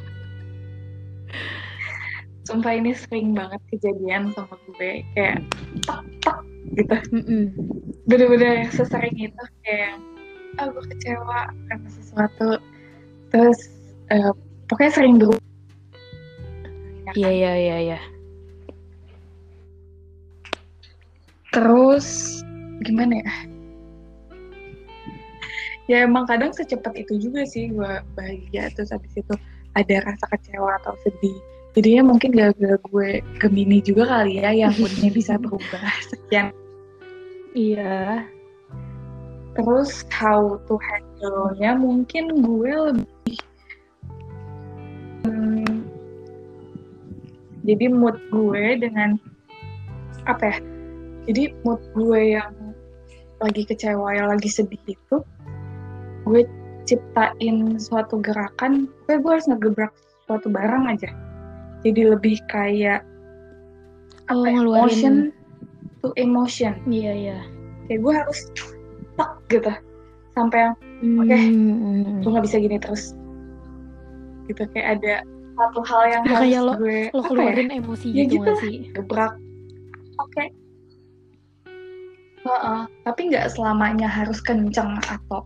[2.47, 5.03] Sumpah ini sering banget kejadian sama gue.
[5.19, 5.43] Kayak
[5.83, 6.47] tak, tak,
[6.79, 6.97] gitu.
[7.11, 7.45] Mm-mm.
[8.07, 9.99] bener-bener sesering itu kayak
[10.57, 12.49] ah gue kecewa karena sesuatu
[13.35, 13.61] terus
[14.09, 14.33] eh,
[14.71, 15.17] pokoknya sering
[17.07, 18.01] Ya iya iya iya iya
[21.55, 22.41] terus
[22.83, 23.33] gimana ya
[25.87, 29.35] ya emang kadang secepat itu juga sih gue bahagia terus habis itu
[29.77, 31.37] ada rasa kecewa atau sedih.
[31.77, 35.93] Jadinya mungkin gara-gara gue Gemini juga kali ya yang moodnya bisa berubah.
[36.09, 36.51] Sekian.
[37.53, 38.25] Iya.
[39.57, 43.39] Terus how to handle-nya mungkin gue lebih
[45.27, 45.83] Hmm,
[47.67, 49.19] jadi mood gue dengan
[50.23, 50.59] apa ya?
[51.27, 52.55] Jadi mood gue yang
[53.43, 55.17] lagi kecewa, yang lagi sedih itu
[56.27, 56.43] gue
[56.85, 59.91] ciptain suatu gerakan, gue, gue harus ngegebrak
[60.27, 61.11] suatu barang aja.
[61.83, 63.07] Jadi lebih kayak
[64.27, 65.15] oh apa ya, ngeluarin motion
[66.03, 66.75] to emotion.
[66.87, 67.39] iya iya.
[67.87, 68.39] Kayak gue harus
[69.15, 69.71] tak gitu.
[70.35, 71.37] Sampai yang Oke.
[71.37, 73.13] Hmm, gue nggak bisa gini terus.
[74.47, 75.15] Gitu kayak ada
[75.57, 78.53] satu hal yang Ya, harus kayak lo- gue lo ya, keluarin emosi Ya gitu gitu
[78.61, 78.75] sih?
[78.93, 79.33] gebrak.
[80.17, 80.45] Oke.
[82.47, 85.43] Heeh, tapi nggak selamanya harus kenceng atau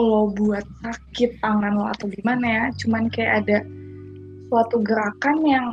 [0.00, 3.58] lo buat sakit tangan lo atau gimana ya cuman kayak ada
[4.48, 5.66] suatu gerakan yang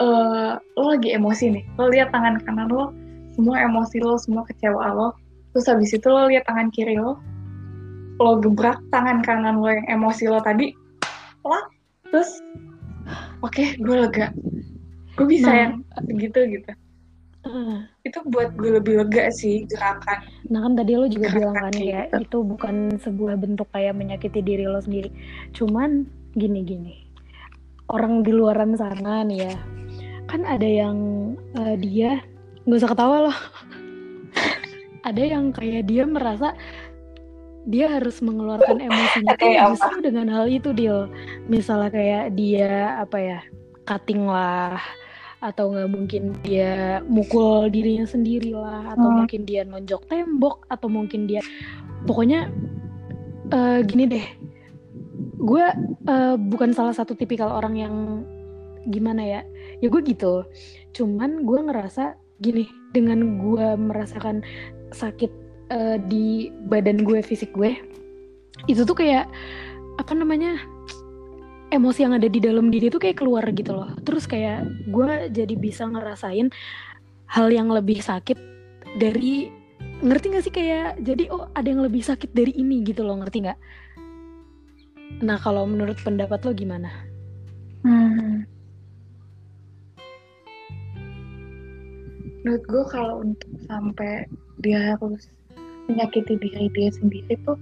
[0.00, 1.64] eh, lo lagi emosi nih.
[1.76, 2.92] Lo lihat tangan kanan lo
[3.36, 5.08] semua emosi lo semua kecewa lo.
[5.52, 7.20] Terus habis itu lo lihat tangan kiri lo
[8.18, 10.74] lo gebrak tangan kanan lo yang emosi lo tadi
[11.46, 11.64] lah
[12.10, 12.42] terus
[13.44, 14.32] oke gue lega.
[15.14, 15.58] Gue bisa Nah.
[15.58, 15.72] yang
[16.06, 16.70] segitu gitu
[17.46, 17.86] Heeh.
[18.02, 21.72] itu buat gue lebih lega sih gerakan Nah kan tadi lo juga Gerakan bilang kan
[21.76, 22.18] kayak gitu.
[22.24, 25.12] itu bukan sebuah bentuk kayak menyakiti diri lo sendiri.
[25.52, 27.04] Cuman gini-gini,
[27.92, 29.54] orang di luaran sana nih ya,
[30.24, 30.96] kan ada yang
[31.52, 32.24] eh, dia
[32.64, 33.38] nggak usah ketawa loh.
[35.08, 36.56] ada yang kayak dia merasa
[37.68, 39.36] dia harus mengeluarkan emosinya
[39.76, 41.04] justru dengan hal itu dia
[41.52, 43.40] misalnya kayak dia apa ya
[43.84, 44.80] cutting lah
[45.38, 49.16] atau nggak mungkin dia mukul dirinya sendiri lah atau Hmm.
[49.22, 51.40] mungkin dia nonjok tembok atau mungkin dia
[52.06, 52.50] pokoknya
[53.48, 54.26] eh, gini deh.
[55.38, 55.64] Gue
[56.08, 57.94] eh, bukan salah satu tipikal orang yang
[58.90, 59.40] gimana ya.
[59.78, 60.42] Ya gue gitu.
[60.92, 64.42] Cuman gue ngerasa gini dengan gue merasakan
[64.94, 65.30] sakit
[65.72, 67.76] uh, di badan gue fisik gue
[68.66, 69.28] itu tuh kayak
[70.00, 70.58] apa namanya
[71.68, 75.54] emosi yang ada di dalam diri tuh kayak keluar gitu loh terus kayak gue jadi
[75.56, 76.48] bisa ngerasain
[77.28, 78.40] hal yang lebih sakit
[78.96, 79.52] dari
[80.00, 83.44] ngerti gak sih kayak jadi oh ada yang lebih sakit dari ini gitu loh ngerti
[83.44, 83.58] nggak
[85.24, 86.88] nah kalau menurut pendapat lo gimana
[87.84, 88.46] hmm.
[92.44, 94.24] menurut gue kalau untuk sampai
[94.64, 95.28] dia harus
[95.90, 97.58] menyakiti diri dia sendiri tuh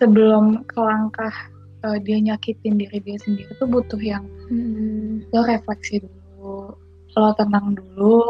[0.00, 1.51] sebelum ke langkah
[1.84, 5.26] uh, dia nyakitin diri dia sendiri tuh butuh yang hmm.
[5.34, 6.74] lo refleksi dulu
[7.12, 8.24] lo tenang dulu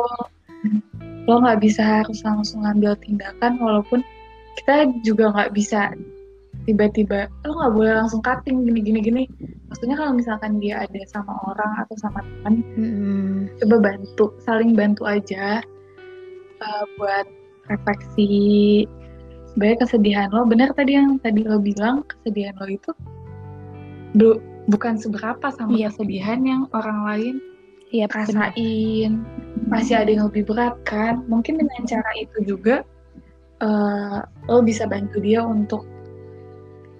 [1.27, 4.03] lo nggak bisa harus langsung ngambil tindakan walaupun
[4.59, 5.95] kita juga nggak bisa
[6.67, 9.23] tiba-tiba lo nggak boleh langsung cutting gini gini gini
[9.67, 13.39] maksudnya kalau misalkan dia ada sama orang atau sama teman hmm.
[13.63, 15.63] coba bantu saling bantu aja
[16.63, 17.27] uh, buat
[17.71, 18.85] refleksi
[19.53, 22.91] sebenarnya kesedihan lo benar tadi yang tadi lo bilang kesedihan lo itu
[24.17, 25.75] bu bukan seberapa sama.
[25.75, 25.91] Iya.
[25.91, 27.35] kesedihan yang orang lain
[27.93, 29.23] iya, rasain
[29.69, 32.83] masih ada yang lebih berat kan mungkin dengan cara itu juga
[33.61, 35.85] uh, lo bisa bantu dia untuk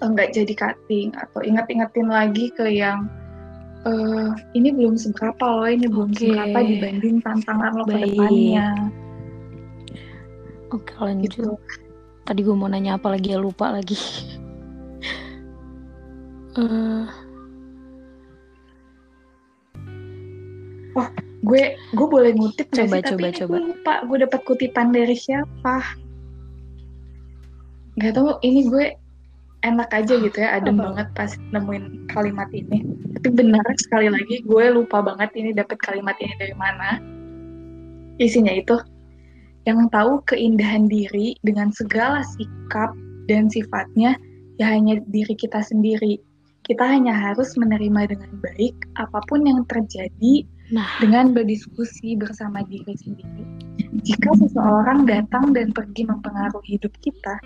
[0.03, 3.07] enggak jadi cutting atau ingat-ingatin lagi ke yang
[3.87, 6.29] uh, ini belum seberapa lo ini belum okay.
[6.29, 8.69] seberapa dibanding tantangan lo ke depannya
[10.71, 11.51] oke lanjut gitu.
[12.27, 13.97] tadi gue mau nanya apa lagi ya lupa lagi
[16.57, 17.05] uh,
[20.97, 21.09] oh
[21.43, 23.05] gue gue boleh ngutip coba sih?
[23.13, 23.51] coba Tapi coba.
[23.51, 25.77] gue lupa gue dapat kutipan dari siapa.
[28.01, 28.97] Gak tau ini gue
[29.63, 30.91] enak aja gitu ya adem oh.
[30.91, 32.85] banget pas nemuin kalimat ini.
[33.19, 36.99] Tapi benar sekali lagi gue lupa banget ini dapat kalimat ini dari mana.
[38.21, 38.79] Isinya itu
[39.63, 42.91] yang tahu keindahan diri dengan segala sikap
[43.31, 44.19] dan sifatnya
[44.59, 46.19] ya hanya diri kita sendiri
[46.63, 50.87] kita hanya harus menerima dengan baik apa pun yang terjadi nah.
[51.03, 53.45] dengan berdiskusi bersama diri sendiri.
[54.07, 57.43] Jika seseorang datang dan pergi mempengaruhi hidup kita,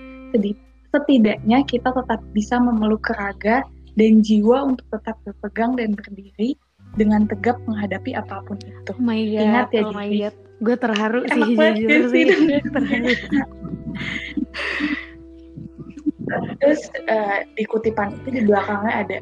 [0.93, 3.65] setidaknya kita tetap bisa memeluk keraga
[3.97, 6.61] dan jiwa untuk tetap berpegang dan berdiri
[7.01, 8.93] dengan tegap menghadapi apa pun itu.
[8.93, 10.35] Oh my God, Ingat ya, oh my God.
[10.57, 12.25] Gue terharu sih, jujur sih.
[12.73, 13.13] terharu.
[16.61, 19.19] Terus uh, di kutipan itu di belakangnya ada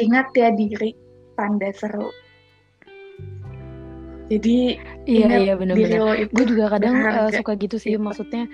[0.00, 0.96] ingat ya diri
[1.38, 2.10] tanda seru.
[4.32, 6.28] Jadi iya iya benar-benar.
[6.32, 8.48] Gue juga kadang uh, suka gitu sih maksudnya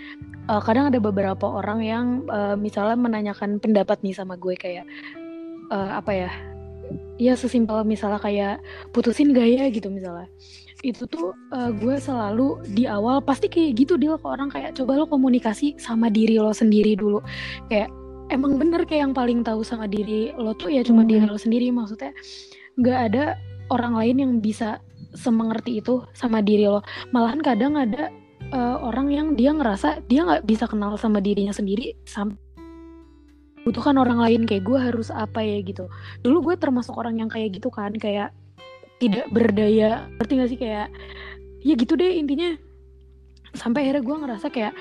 [0.51, 4.85] uh, kadang ada beberapa orang yang uh, misalnya menanyakan pendapat nih sama gue kayak
[5.71, 6.31] uh, apa ya?
[7.21, 8.65] Ya sesimpel misalnya kayak
[8.97, 10.27] putusin gaya gitu misalnya
[10.87, 15.03] itu tuh uh, gue selalu di awal pasti kayak gitu dia ke orang kayak coba
[15.03, 17.19] lo komunikasi sama diri lo sendiri dulu.
[17.67, 17.91] Kayak
[18.31, 21.11] emang bener kayak yang paling tahu sama diri lo tuh ya cuma hmm.
[21.11, 21.67] diri lo sendiri.
[21.75, 22.15] Maksudnya
[22.79, 23.25] nggak ada
[23.75, 24.79] orang lain yang bisa
[25.19, 26.87] semengerti itu sama diri lo.
[27.11, 28.15] Malahan kadang ada
[28.55, 32.39] uh, orang yang dia ngerasa dia nggak bisa kenal sama dirinya sendiri sampai
[33.67, 35.59] butuhkan orang lain kayak gue harus apa ya?
[35.59, 35.91] Gitu.
[36.23, 38.31] Dulu gue termasuk orang yang kayak gitu kan kayak
[38.99, 40.07] tidak berdaya.
[40.19, 40.59] Ngerti gak sih?
[40.59, 40.89] Kayak
[41.63, 42.55] ya gitu deh intinya.
[43.57, 44.75] Sampai akhirnya gue ngerasa kayak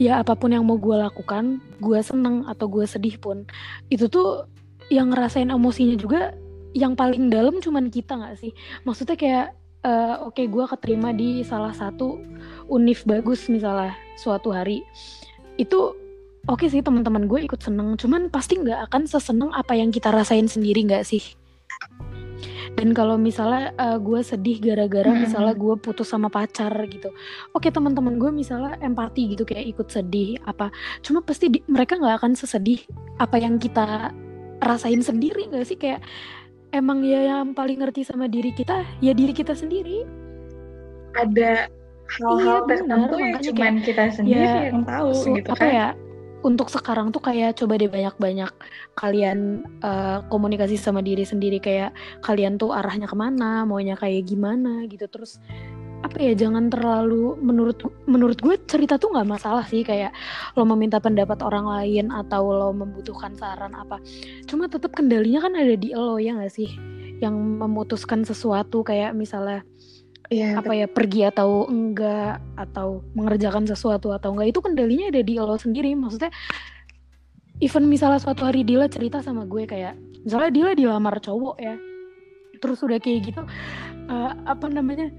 [0.00, 3.44] ya apa pun yang mau gue lakukan gue seneng atau gue sedih pun
[3.92, 4.48] itu tuh
[4.88, 6.32] yang ngerasain emosinya juga
[6.72, 8.52] yang paling dalam cuman kita nggak sih?
[8.88, 9.46] Maksudnya kayak
[9.84, 12.18] uh, oke okay, gue keterima di salah satu
[12.72, 14.80] univ bagus misalnya suatu hari.
[15.60, 15.92] Itu
[16.48, 20.10] oke okay sih teman-teman gue ikut seneng cuman pasti nggak akan seseneng apa yang kita
[20.10, 21.22] rasain sendiri nggak sih
[22.72, 25.28] dan kalau misalnya uh, gue sedih gara-gara hmm.
[25.28, 27.12] misalnya gue putus sama pacar gitu
[27.52, 30.72] oke teman-teman gue misalnya empati gitu kayak ikut sedih apa
[31.04, 32.80] cuma pasti di, mereka nggak akan sesedih
[33.20, 34.10] apa yang kita
[34.62, 35.76] rasain sendiri gak sih?
[35.76, 36.06] Kayak
[36.70, 40.06] emang ya yang paling ngerti sama diri kita ya diri kita sendiri.
[41.12, 41.68] Ada
[42.08, 45.72] hal-hal iya, tertentu yang cuma kita sendiri ya, yang tahu gitu apa kan.
[45.72, 45.88] ya
[46.42, 48.50] untuk sekarang tuh kayak coba deh banyak-banyak
[48.98, 51.62] kalian uh, komunikasi sama diri sendiri.
[51.62, 55.06] Kayak kalian tuh arahnya ke mana, maunya kayak gimana gitu.
[55.06, 55.38] Terus
[56.02, 57.78] apa ya jangan terlalu menurut
[58.10, 59.86] menurut gue cerita tuh nggak masalah sih.
[59.86, 60.10] Kayak
[60.58, 64.02] lo meminta pendapat orang lain atau lo membutuhkan saran apa.
[64.50, 66.68] Cuma tetap kendalinya kan ada di lo ya nggak sih?
[67.22, 68.82] Yang memutuskan sesuatu.
[68.82, 69.62] Kayak misalnya
[70.32, 75.36] yeah, apa ya pergi atau enggak atau mengerjakan sesuatu atau enggak itu kendalinya ada di
[75.36, 75.92] lo sendiri.
[75.92, 76.32] Maksudnya
[77.62, 79.94] even misalnya suatu hari Dila cerita sama gue kayak
[80.26, 81.78] misalnya Dila dilamar cowok ya
[82.62, 83.42] terus udah kayak gitu
[84.10, 85.10] uh, apa namanya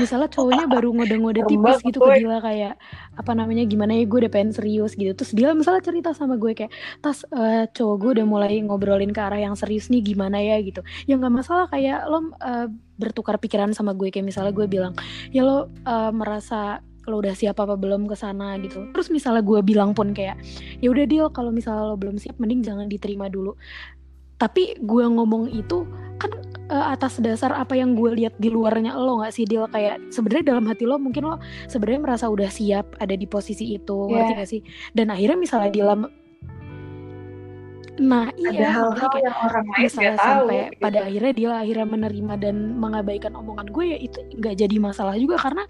[0.00, 2.74] misalnya cowoknya baru ngode-ngode tipis gitu ke Dila kayak
[3.14, 6.56] apa namanya gimana ya gue udah pengen serius gitu terus Dila misalnya cerita sama gue
[6.56, 6.72] kayak
[7.04, 10.80] tas uh, cowok gue udah mulai ngobrolin ke arah yang serius nih gimana ya gitu
[11.04, 12.66] ya nggak masalah kayak lo uh,
[12.96, 14.94] bertukar pikiran sama gue kayak misalnya gue bilang
[15.30, 18.88] ya lo uh, merasa lo udah siap apa belum ke sana gitu.
[18.96, 20.40] Terus misalnya gue bilang pun kayak
[20.80, 23.56] ya udah deal kalau misalnya lo belum siap mending jangan diterima dulu.
[24.40, 25.84] Tapi gue ngomong itu
[26.16, 26.32] kan
[26.70, 30.54] uh, atas dasar apa yang gue lihat di luarnya lo nggak sih deal kayak sebenarnya
[30.54, 31.36] dalam hati lo mungkin lo
[31.68, 34.14] sebenarnya merasa udah siap ada di posisi itu yeah.
[34.14, 34.60] ngerti gak sih?
[34.96, 36.02] Dan akhirnya misalnya di dalam
[37.94, 40.82] Nah iya ada hal-hal yang orang lain tahu sampai gitu.
[40.82, 45.38] pada akhirnya dia akhirnya menerima dan mengabaikan omongan gue ya itu nggak jadi masalah juga
[45.38, 45.62] karena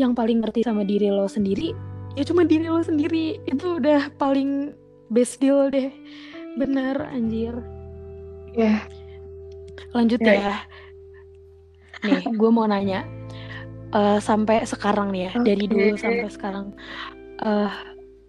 [0.00, 1.76] yang paling ngerti sama diri lo sendiri
[2.16, 4.72] ya cuma diri lo sendiri itu udah paling
[5.12, 5.92] best deal deh
[6.56, 7.52] bener anjir
[8.56, 8.95] ya yeah.
[9.92, 10.34] Lanjut yeah.
[10.36, 10.54] ya
[12.06, 13.04] nih gue mau nanya
[13.96, 15.44] uh, sampai sekarang nih ya okay.
[15.54, 16.66] dari dulu sampai sekarang
[17.42, 17.70] uh,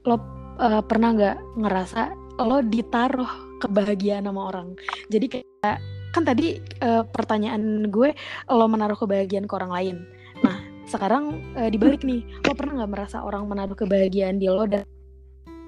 [0.07, 0.15] lo
[0.60, 2.01] uh, pernah nggak ngerasa
[2.38, 4.77] lo ditaruh kebahagiaan sama orang.
[5.10, 5.77] Jadi kayak
[6.13, 8.13] kan tadi uh, pertanyaan gue
[8.49, 9.97] lo menaruh kebahagiaan ke orang lain.
[10.45, 10.57] Nah
[10.88, 14.86] sekarang uh, dibalik nih, lo pernah nggak merasa orang menaruh kebahagiaan di lo dan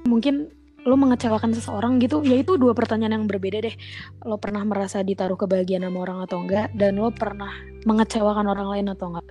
[0.08, 0.54] mungkin
[0.88, 2.24] lo mengecewakan seseorang gitu?
[2.24, 3.76] Ya itu dua pertanyaan yang berbeda deh.
[4.24, 6.72] Lo pernah merasa ditaruh kebahagiaan sama orang atau enggak?
[6.76, 7.52] Dan lo pernah
[7.84, 9.28] mengecewakan orang lain atau enggak?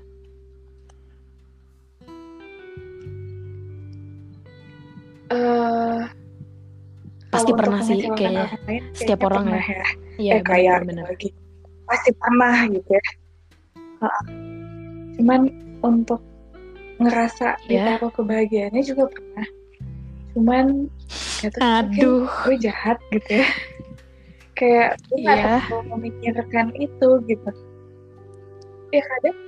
[5.29, 6.09] Uh,
[7.29, 9.87] pasti pernah sih kayaknya lain, setiap orang ya, ya.
[10.19, 11.21] Iya, eh, kayak bener, bener.
[11.21, 11.39] Gitu.
[11.85, 13.05] pasti pernah gitu ya
[15.19, 15.41] cuman
[15.83, 16.21] untuk
[16.99, 17.99] ngerasa yeah.
[17.99, 19.47] ditaruh kebahagiaannya juga pernah
[20.37, 20.91] cuman
[21.63, 23.49] aduh gue jahat gitu ya
[24.59, 25.63] kayak gue yeah.
[25.71, 27.51] gak memikirkan itu gitu
[28.91, 29.39] ya kadang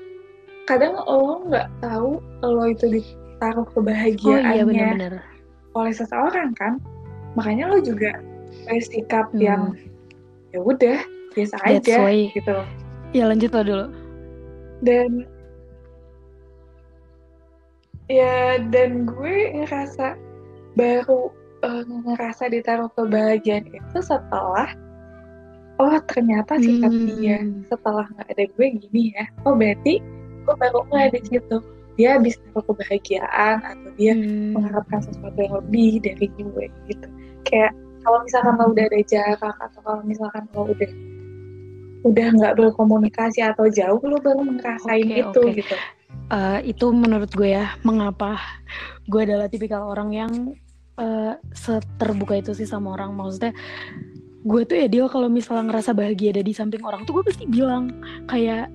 [0.70, 5.12] kadang lo nggak tahu lo itu ditaruh kebahagiaannya oh, iya, bener -bener.
[5.74, 6.78] oleh seseorang kan
[7.34, 8.22] makanya lo juga
[8.70, 9.42] bersikap hmm.
[9.42, 9.62] yang
[10.54, 10.98] ya udah
[11.34, 12.30] biasa That's aja why.
[12.30, 12.56] gitu
[13.10, 13.86] ya lanjut lo dulu
[14.86, 15.26] dan
[18.10, 20.18] ya dan gue ngerasa
[20.78, 21.30] baru
[21.64, 24.70] uh, ngerasa ditaruh kebahagiaan itu setelah
[25.80, 27.06] oh ternyata sikap hmm.
[27.16, 29.98] dia setelah nggak ada gue gini ya oh berarti
[30.44, 31.56] gue baru nggak di situ
[31.98, 34.56] dia bisa taruh kebahagiaan atau dia hmm.
[34.56, 37.06] mengharapkan sesuatu yang lebih dari gue gitu
[37.48, 40.90] kayak kalau misalkan lo udah ada jarak atau kalau misalkan lo udah
[42.00, 45.56] udah nggak berkomunikasi atau jauh lo baru ngerasain okay, itu okay.
[45.60, 45.76] gitu
[46.30, 48.38] uh, itu menurut gue ya mengapa
[49.10, 50.32] gue adalah tipikal orang yang
[50.96, 53.12] uh, seterbuka itu sih sama orang.
[53.12, 53.52] Maksudnya
[54.40, 57.44] gue tuh ya dia kalau misalnya ngerasa bahagia ada di samping orang tuh gue pasti
[57.44, 57.92] bilang
[58.24, 58.72] kayak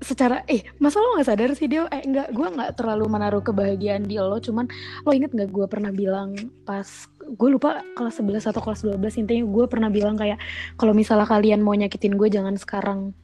[0.00, 4.08] secara eh masa lo nggak sadar sih dia eh nggak gue nggak terlalu menaruh kebahagiaan
[4.08, 4.66] di lo cuman
[5.04, 6.88] lo inget nggak gue pernah bilang pas
[7.20, 10.40] gue lupa kelas 11 atau kelas 12 intinya gue pernah bilang kayak
[10.80, 13.14] kalau misalnya kalian mau nyakitin gue jangan sekarang.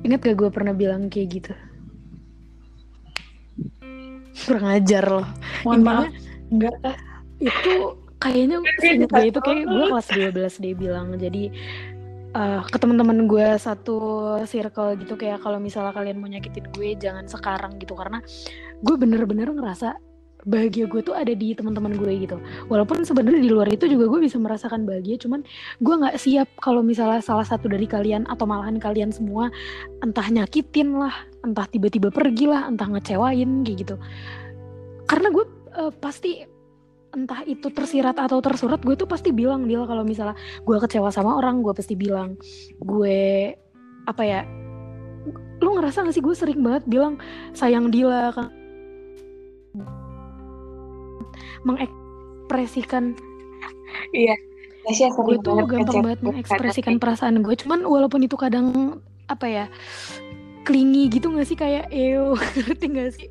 [0.00, 1.52] Inget gak gue pernah bilang kayak gitu
[4.46, 5.28] kurang ajar loh.
[5.66, 6.08] Intinya
[6.50, 6.74] enggak
[7.40, 7.72] itu
[8.20, 11.06] kayaknya inget gue itu kayak gue kelas 12 dia bilang.
[11.16, 11.44] Jadi
[12.36, 13.98] uh, ke teman-teman gue satu
[14.44, 17.96] circle gitu kayak kalau misalnya kalian mau nyakitin gue jangan sekarang gitu.
[17.96, 18.20] Karena
[18.80, 19.96] gue bener-bener ngerasa
[20.48, 22.36] bahagia gue tuh ada di teman-teman gue gitu.
[22.72, 25.44] Walaupun sebenarnya di luar itu juga gue bisa merasakan bahagia cuman
[25.80, 29.52] gue nggak siap kalau misalnya salah satu dari kalian atau malahan kalian semua
[30.00, 33.96] entah nyakitin lah entah tiba-tiba pergi lah entah ngecewain kayak gitu.
[35.08, 35.44] Karena gue
[35.76, 36.44] uh, pasti
[37.10, 41.34] entah itu tersirat atau tersurat gue tuh pasti bilang dia kalau misalnya gue kecewa sama
[41.34, 42.38] orang gue pasti bilang
[42.78, 43.50] gue
[44.06, 44.40] apa ya
[45.60, 47.18] lu ngerasa gak sih gue sering banget bilang
[47.52, 48.48] sayang Dila kan
[51.66, 53.18] mengekspresikan
[54.14, 54.38] iya
[54.96, 59.66] gue tuh gampang banget mengekspresikan perasaan gue cuman walaupun itu kadang apa ya
[60.62, 61.58] klingi gitu gak sih?
[61.58, 63.28] Kayak ew ngerti gak sih?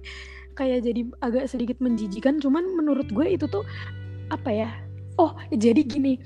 [0.57, 2.37] Kayak jadi agak sedikit menjijikan.
[2.41, 3.63] Cuman menurut gue itu tuh
[4.29, 4.69] apa ya?
[5.17, 6.19] Oh jadi gini.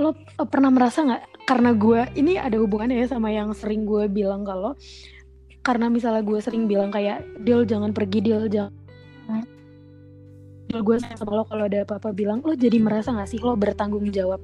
[0.00, 1.44] Lo eh, pernah merasa nggak?
[1.44, 4.76] Karena gue ini ada hubungannya ya sama yang sering gue bilang kalau
[5.60, 8.72] karena misalnya gue sering bilang kayak deal jangan pergi deal jangan
[10.72, 14.08] deal gue sama lo kalau ada apa-apa bilang lo jadi merasa nggak sih lo bertanggung
[14.08, 14.40] jawab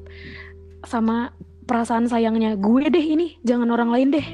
[0.85, 1.33] sama
[1.67, 3.43] perasaan sayangnya gue deh ini?
[3.43, 4.27] Jangan orang lain deh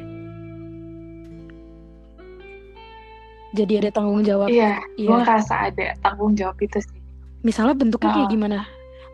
[3.52, 4.48] jadi ada tanggung jawab.
[4.48, 5.08] Iya, iya.
[5.08, 7.00] gue ngerasa ada tanggung jawab itu sih.
[7.44, 8.14] Misalnya bentuknya oh.
[8.20, 8.58] kayak gimana?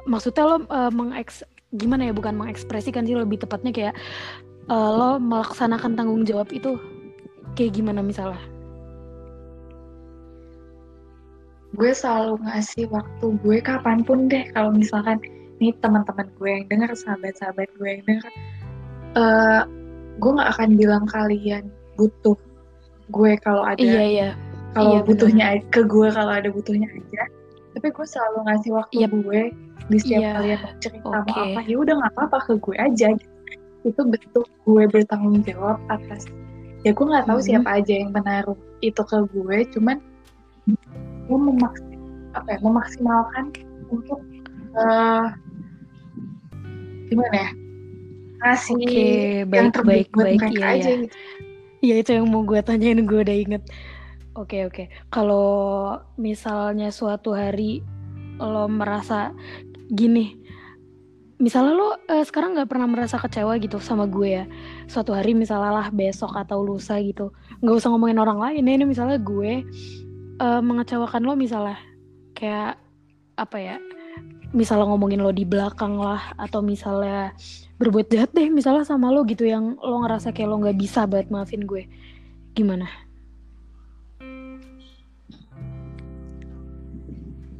[0.07, 1.43] Maksudnya lo uh, mengeks
[1.76, 3.95] gimana ya bukan mengekspresikan sih lebih tepatnya kayak
[4.72, 6.78] uh, lo melaksanakan tanggung jawab itu
[7.59, 8.41] kayak gimana misalnya?
[11.76, 15.20] Gue selalu ngasih waktu gue kapan pun deh kalau misalkan
[15.59, 18.32] nih teman-teman gue yang dengar sahabat-sahabat gue yang dengar
[19.18, 19.62] uh,
[20.18, 21.64] gue nggak akan bilang kalian
[21.99, 22.39] butuh
[23.09, 24.31] gue kalau ada iya iya
[24.77, 25.71] kalau iya, butuhnya bener.
[25.73, 27.23] ke gue kalau ada butuhnya aja
[27.77, 29.11] tapi gue selalu ngasih waktu yep.
[29.13, 29.41] gue
[29.89, 30.35] di setiap yeah.
[30.37, 31.25] kalian cerita okay.
[31.33, 33.09] mau apa ya udah nggak apa-apa ke gue aja
[33.87, 36.29] itu bentuk gue bertanggung jawab atas
[36.85, 37.57] ya gue nggak tahu mm -hmm.
[37.57, 39.97] siapa aja yang menaruh itu ke gue cuman
[41.29, 41.81] gue memaks
[42.37, 43.45] apa ya memaksimalkan
[43.89, 44.21] untuk
[44.77, 45.33] uh,
[47.09, 47.51] gimana ya
[48.39, 51.03] ngasih okay, baik, yang terbaik baik, buat baik, mereka iya, aja iya.
[51.03, 51.17] gitu.
[51.79, 53.62] Iya itu yang mau gue tanyain gue udah inget.
[54.39, 54.74] Oke okay, oke.
[54.74, 54.87] Okay.
[55.11, 57.83] Kalau misalnya suatu hari
[58.39, 59.35] lo merasa
[59.91, 60.39] gini,
[61.43, 64.45] misalnya lo uh, sekarang nggak pernah merasa kecewa gitu sama gue ya.
[64.87, 68.72] Suatu hari misalnya lah besok atau lusa gitu, nggak usah ngomongin orang lain ya.
[68.79, 69.66] Ini misalnya gue
[70.39, 71.79] uh, mengecewakan lo misalnya
[72.39, 72.79] kayak
[73.39, 73.76] apa ya?
[74.57, 77.36] Misalnya ngomongin lo di belakang lah atau misalnya
[77.76, 81.28] berbuat jahat deh misalnya sama lo gitu yang lo ngerasa kayak lo nggak bisa buat
[81.28, 81.84] maafin gue.
[82.57, 83.09] Gimana?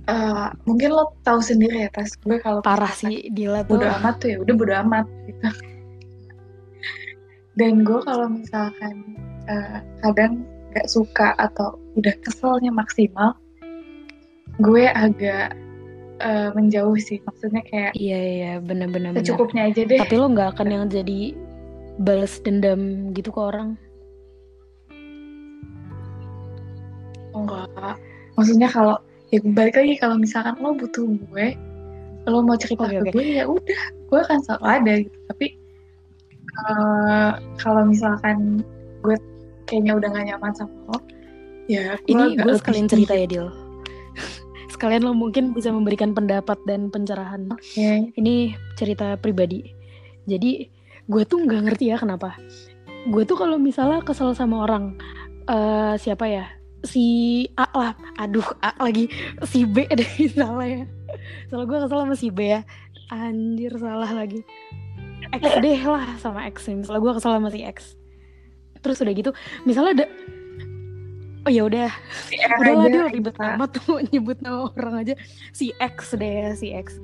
[0.09, 4.15] uh, mungkin lo tahu sendiri ya tas gue kalau parah sih Dila tuh bodo amat
[4.19, 5.49] tuh ya udah bodo amat gitu
[7.59, 8.95] dan gue kalau misalkan
[9.47, 13.37] uh, kadang gak suka atau udah keselnya maksimal
[14.59, 15.55] gue agak
[16.21, 17.19] uh, menjauh sih.
[17.25, 19.99] Maksudnya kayak iya iya bener-bener secukupnya aja deh.
[19.99, 21.35] Tapi lo nggak akan yang jadi
[22.03, 23.75] balas dendam gitu ke orang?
[27.35, 27.99] Enggak.
[28.39, 28.97] Maksudnya kalau
[29.35, 31.47] ya balik lagi kalau misalkan lo butuh gue
[32.29, 33.13] lo mau cerita okay, ke okay.
[33.13, 35.19] gue ya udah gue akan selalu ada gitu.
[35.31, 35.47] Tapi
[36.67, 38.63] uh, kalau misalkan
[39.03, 39.17] gue
[39.69, 40.99] kayaknya udah gak nyaman sama lo
[41.69, 43.68] ya gue ini gue sekalian cerita ya Dil
[44.79, 47.51] sekalian lo mungkin bisa memberikan pendapat dan pencerahan.
[47.51, 48.15] Okay.
[48.15, 49.75] ini cerita pribadi.
[50.31, 50.71] Jadi
[51.11, 52.39] gue tuh nggak ngerti ya kenapa.
[53.11, 54.95] Gue tuh kalau misalnya kesel sama orang
[55.51, 56.47] uh, siapa ya?
[56.87, 57.99] Si A lah.
[58.23, 59.11] Aduh A lagi.
[59.43, 60.07] Si B deh
[60.39, 60.87] salah ya
[61.51, 62.63] salah gue kesel sama si B ya.
[63.11, 64.47] Anjir salah lagi.
[65.35, 67.99] X deh lah sama X misalnya gue kesel sama si X
[68.79, 69.31] terus udah gitu
[69.67, 70.07] misalnya ada
[71.47, 71.91] oh ya udah.
[72.63, 75.15] Udah lah dia ribet amat tuh nyebut nama orang aja.
[75.55, 76.99] Si X deh si X.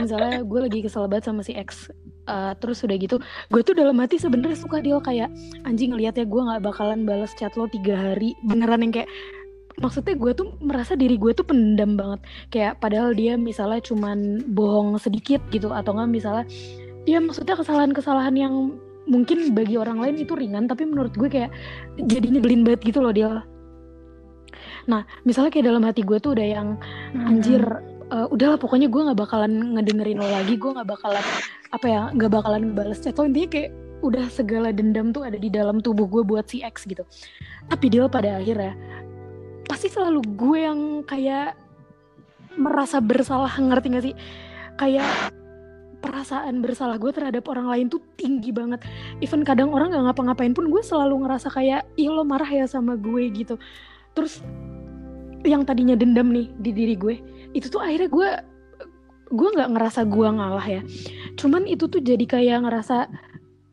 [0.00, 1.94] Misalnya gue lagi kesel banget sama si X
[2.26, 5.30] uh, terus udah gitu gue tuh dalam hati sebenarnya suka dia kayak
[5.64, 8.34] anjing ngeliat ya gue nggak bakalan balas chat lo tiga hari.
[8.44, 9.10] Beneran yang kayak
[9.76, 12.20] maksudnya gue tuh merasa diri gue tuh pendam banget.
[12.50, 16.44] Kayak padahal dia misalnya cuman bohong sedikit gitu atau nggak misalnya
[17.06, 18.54] ya maksudnya kesalahan-kesalahan yang
[19.06, 21.54] mungkin bagi orang lain itu ringan tapi menurut gue kayak
[22.10, 23.46] jadi nyebelin banget gitu loh dia
[24.86, 26.68] nah misalnya kayak dalam hati gue tuh udah yang
[27.12, 27.26] hmm.
[27.26, 27.62] anjir
[28.10, 31.24] uh, udahlah pokoknya gue nggak bakalan ngedengerin lo lagi gue nggak bakalan
[31.74, 33.26] apa ya nggak bakalan balas chat lo.
[33.26, 33.70] Intinya kayak
[34.04, 37.02] udah segala dendam tuh ada di dalam tubuh gue buat si X gitu.
[37.66, 38.76] Tapi dia pada akhirnya
[39.66, 41.58] pasti selalu gue yang kayak
[42.54, 44.14] merasa bersalah ngerti gak sih?
[44.76, 45.08] Kayak
[45.98, 48.84] perasaan bersalah gue terhadap orang lain tuh tinggi banget.
[49.18, 52.94] Even kadang orang nggak ngapa-ngapain pun gue selalu ngerasa kayak ih lo marah ya sama
[52.94, 53.58] gue gitu.
[54.14, 54.44] Terus
[55.44, 57.14] yang tadinya dendam nih di diri gue
[57.52, 58.28] itu tuh akhirnya gue
[59.32, 60.82] gue nggak ngerasa gue ngalah ya.
[61.34, 63.10] Cuman itu tuh jadi kayak ngerasa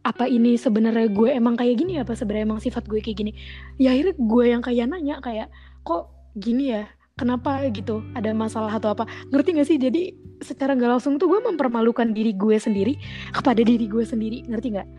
[0.04, 2.02] apa ini sebenarnya gue emang kayak gini?
[2.02, 3.32] Apa sebenarnya emang sifat gue kayak gini?
[3.78, 5.48] Ya akhirnya gue yang kayak nanya kayak
[5.86, 6.90] kok gini ya?
[7.14, 8.02] Kenapa gitu?
[8.18, 9.06] Ada masalah atau apa?
[9.30, 9.78] Ngerti gak sih?
[9.78, 12.98] Jadi secara nggak langsung tuh gue mempermalukan diri gue sendiri
[13.30, 14.42] kepada diri gue sendiri.
[14.50, 14.90] Ngerti nggak?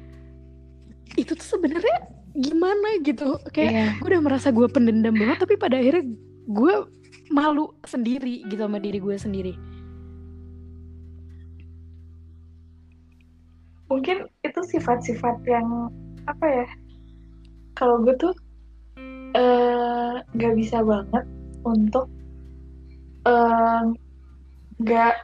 [1.18, 2.06] Itu tuh sebenarnya
[2.38, 3.42] gimana gitu?
[3.50, 3.90] Kayak yeah.
[3.98, 6.14] gue udah merasa gue pendendam banget tapi pada akhirnya
[6.45, 6.74] gue
[7.32, 9.55] malu sendiri gitu sama diri gue sendiri.
[13.88, 15.88] Mungkin itu sifat-sifat yang
[16.24, 16.66] apa ya
[17.76, 18.34] kalau gue tuh
[19.36, 21.24] eh, nggak uh, bisa banget
[21.64, 22.09] untuk
[24.80, 25.14] nggak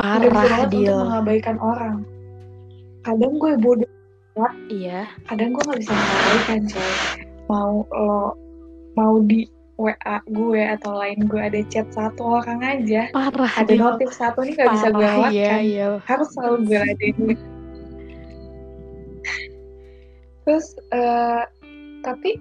[0.00, 1.96] uh, parah dia untuk mengabaikan orang.
[3.04, 3.90] Kadang gue bodoh
[4.72, 5.04] iya.
[5.28, 6.90] kadang gue nggak bisa mengabaikan coy.
[7.50, 8.34] Mau lo
[8.94, 13.08] mau di WA gue atau lain gue ada chat satu orang aja.
[13.16, 13.80] Parah ada dia.
[13.80, 15.32] notif satu nih gak bisa gue lewatkan.
[15.32, 15.86] iya, iya.
[16.04, 17.38] harus selalu gue ladenin.
[20.44, 21.42] Terus uh,
[22.04, 22.36] tapi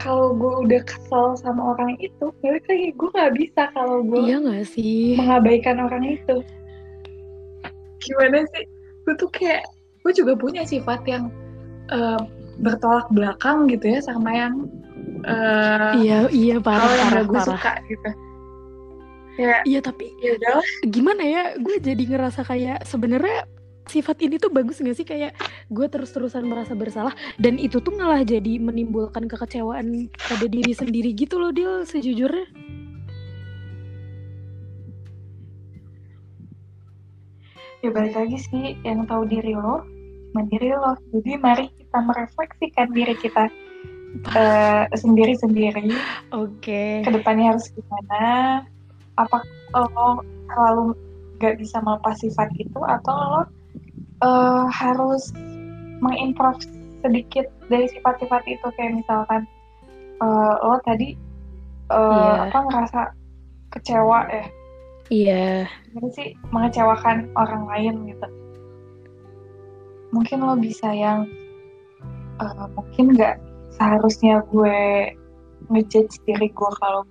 [0.00, 4.36] kalau gue udah kesal sama orang itu balik lagi gue nggak bisa kalau gue iya
[4.40, 5.16] gak sih?
[5.20, 6.40] mengabaikan orang itu.
[8.04, 8.64] Gimana sih?
[9.04, 9.64] Gue tuh kayak
[10.04, 11.32] gue juga punya sifat yang
[11.92, 12.20] uh,
[12.60, 14.68] bertolak belakang gitu ya sama yang
[15.24, 17.46] uh, iya iya parah hal yang parah, gue parah.
[17.58, 18.10] suka gitu.
[19.34, 19.56] Ya.
[19.66, 23.50] Iya tapi ya udah gimana ya gue jadi ngerasa kayak sebenarnya
[23.90, 25.04] sifat ini tuh bagus gak sih?
[25.04, 25.36] Kayak
[25.68, 31.36] gue terus-terusan merasa bersalah dan itu tuh malah jadi menimbulkan kekecewaan pada diri sendiri gitu
[31.36, 32.46] loh Dil sejujurnya.
[37.84, 39.84] Ya balik lagi sih yang tahu diri lo
[40.34, 40.96] mandiri lo.
[41.14, 43.52] Jadi mari kita merefleksikan diri kita
[44.34, 45.90] uh, sendiri-sendiri.
[46.30, 47.02] Oke.
[47.02, 48.22] Ke depannya harus gimana?
[49.18, 49.42] Apa
[49.74, 50.94] lo selalu
[51.42, 53.42] gak bisa melepas sifat itu atau lo
[54.22, 55.34] uh, harus
[55.98, 56.62] mengimprove
[57.02, 58.66] sedikit dari sifat-sifat itu?
[58.78, 59.42] Kayak misalkan
[60.22, 61.18] uh, lo tadi
[61.90, 62.32] uh, Iya.
[62.50, 63.00] apa ngerasa
[63.74, 64.46] kecewa ya?
[65.12, 65.46] Iya.
[65.90, 68.28] Gimana sih mengecewakan orang lain gitu?
[70.14, 71.26] Mungkin lo bisa yang
[72.40, 73.36] uh, mungkin nggak
[73.76, 75.10] seharusnya gue
[75.72, 77.02] ngejudge diri gue kalau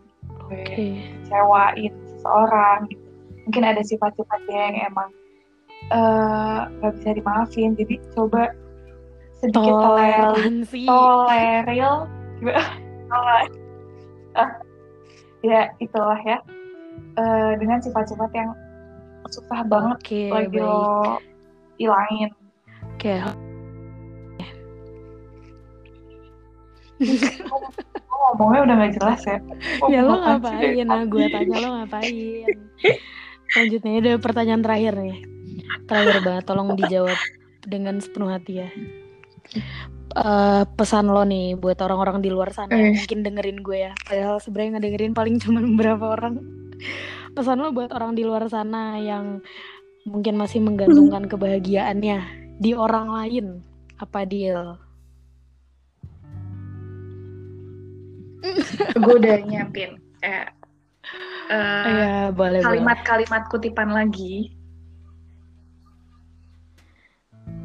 [0.48, 3.04] gue kecewain seseorang gitu.
[3.44, 5.10] mungkin ada sifat-sifat dia yang emang
[5.92, 7.76] eh, nggak bisa dimaafin.
[7.76, 8.56] Jadi coba
[9.44, 10.84] sedikit toler toleransi.
[10.88, 11.96] Toleril.
[13.12, 13.44] Ah,
[15.50, 16.40] ya itulah ya.
[17.20, 18.56] Eh, dengan sifat-sifat yang
[19.34, 20.62] susah banget oke lagi baik.
[20.62, 21.18] lo
[21.82, 22.30] ilangin.
[22.96, 23.53] Oke Lo
[28.34, 29.38] ngomongnya udah gak jelas ya.
[29.80, 30.86] Gua ya lo ngapain?
[30.88, 32.48] Nah gue tanya lo ngapain?
[33.54, 35.18] Lanjutnya ada pertanyaan terakhir nih.
[35.86, 37.20] Terakhir banget tolong dijawab
[37.64, 38.70] dengan sepenuh hati ya.
[40.14, 42.98] Eh, pesan lo nih buat orang-orang di luar sana yang Eh.
[43.02, 43.92] mungkin dengerin gue ya.
[44.06, 46.38] Padahal sebenarnya nggak dengerin paling cuma beberapa orang.
[47.34, 49.42] Pesan lo buat orang di luar sana yang
[50.06, 52.18] mungkin masih menggantungkan kebahagiaannya
[52.62, 53.46] di orang lain
[53.98, 54.78] apa deal
[59.00, 60.48] gue udah nyiapin eh,
[61.50, 62.62] ya boleh boleh.
[62.64, 64.56] kalimat-kalimat kutipan lagi.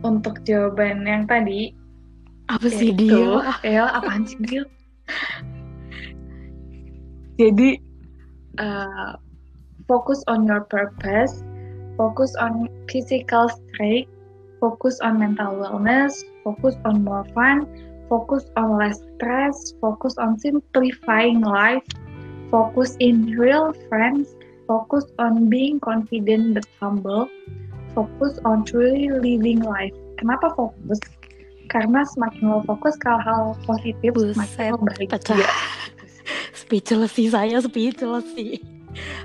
[0.03, 1.75] Untuk jawaban yang tadi.
[2.49, 4.65] Apa sih deal ya apaan sih Dil?
[7.39, 7.79] jadi
[8.59, 9.13] eh,
[9.87, 11.41] fokus on your purpose
[11.97, 14.11] fokus on physical strength
[14.59, 17.65] fokus on mental wellness fokus on more fun
[18.09, 21.85] fokus on less stress fokus on simplifying life
[22.51, 24.33] focus in real friends
[24.69, 27.29] focus on being confident but humble
[27.99, 29.91] fokus on truly living life.
[30.23, 31.03] Kenapa fokus?
[31.67, 35.11] Karena semakin lo fokus ke hal positif semakin Buset, lo bahagia.
[35.11, 35.39] pecah.
[36.63, 38.63] speechless sih saya speechless sih.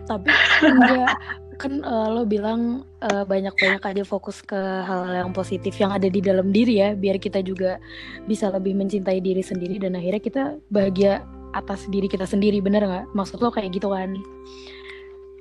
[0.09, 0.27] Tapi
[0.73, 1.13] enggak
[1.55, 2.61] kan eh, lo bilang
[2.99, 7.17] eh, banyak-banyak aja fokus ke hal-hal yang positif yang ada di dalam diri ya biar
[7.17, 7.77] kita juga
[8.25, 11.21] bisa lebih mencintai diri sendiri dan akhirnya kita bahagia
[11.53, 13.05] atas diri kita sendiri bener nggak?
[13.13, 14.17] Maksud lo kayak gitu kan?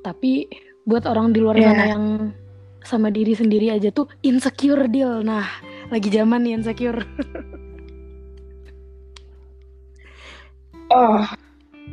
[0.03, 0.49] Tapi
[0.85, 1.67] buat orang di luar Iya.
[1.69, 2.05] sana yang
[2.83, 5.47] sama diri sendiri aja tuh insecure deal nah
[5.89, 6.99] lagi zaman nih insecure.
[10.91, 11.25] Oh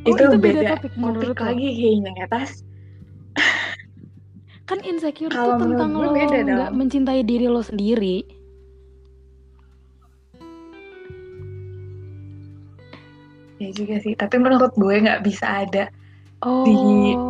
[0.03, 1.45] Oh, itu, itu beda, beda topik menurut topik lo.
[1.51, 2.51] lagi kayaknya ya tas
[4.69, 8.21] kan insecure tuh tentang lo nggak mencintai diri lo sendiri.
[13.57, 15.89] Ya juga sih tapi menurut gue nggak bisa ada
[16.45, 16.77] oh di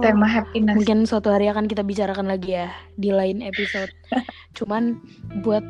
[0.04, 0.78] tema happiness.
[0.78, 2.70] mungkin suatu hari akan kita bicarakan lagi ya
[3.00, 3.90] di lain episode.
[4.60, 5.00] Cuman
[5.42, 5.64] buat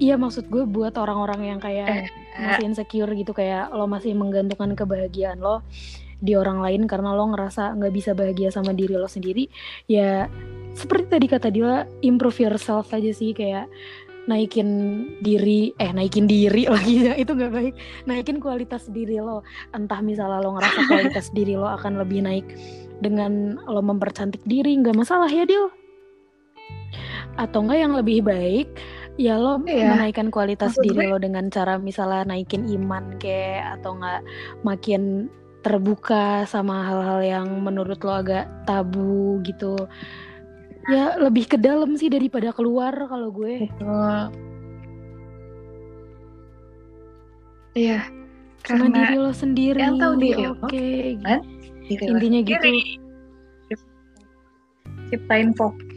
[0.00, 2.10] iya maksud gue buat orang-orang yang kayak
[2.40, 5.60] Eh, masih insecure gitu kayak lo masih menggantungkan kebahagiaan lo
[6.20, 9.48] di orang lain karena lo ngerasa nggak bisa bahagia sama diri lo sendiri
[9.86, 10.28] ya
[10.72, 13.66] seperti tadi kata dia improve yourself aja sih kayak
[14.22, 14.68] naikin
[15.18, 19.42] diri eh naikin diri lagi ya itu nggak baik naikin kualitas diri lo
[19.72, 22.46] entah misalnya lo ngerasa kualitas diri lo akan lebih naik
[23.00, 25.72] dengan lo mempercantik diri nggak masalah ya Dil
[27.34, 28.68] atau enggak yang lebih baik
[29.16, 29.96] ya lo Iya.
[29.96, 34.20] menaikkan kualitas Maksud diri gue- lo dengan cara misalnya naikin iman kayak atau enggak
[34.62, 35.02] makin
[35.60, 39.76] terbuka sama hal-hal yang menurut lo agak tabu gitu.
[40.88, 43.68] Ya lebih ke dalam sih daripada keluar kalau gue.
[47.76, 48.02] Iya
[48.60, 50.86] sama karena diri lo sendiri yang tahu diri oke
[51.24, 51.40] kan?
[51.88, 52.68] diri lo intinya gitu.
[55.10, 55.90] Ciptain fokus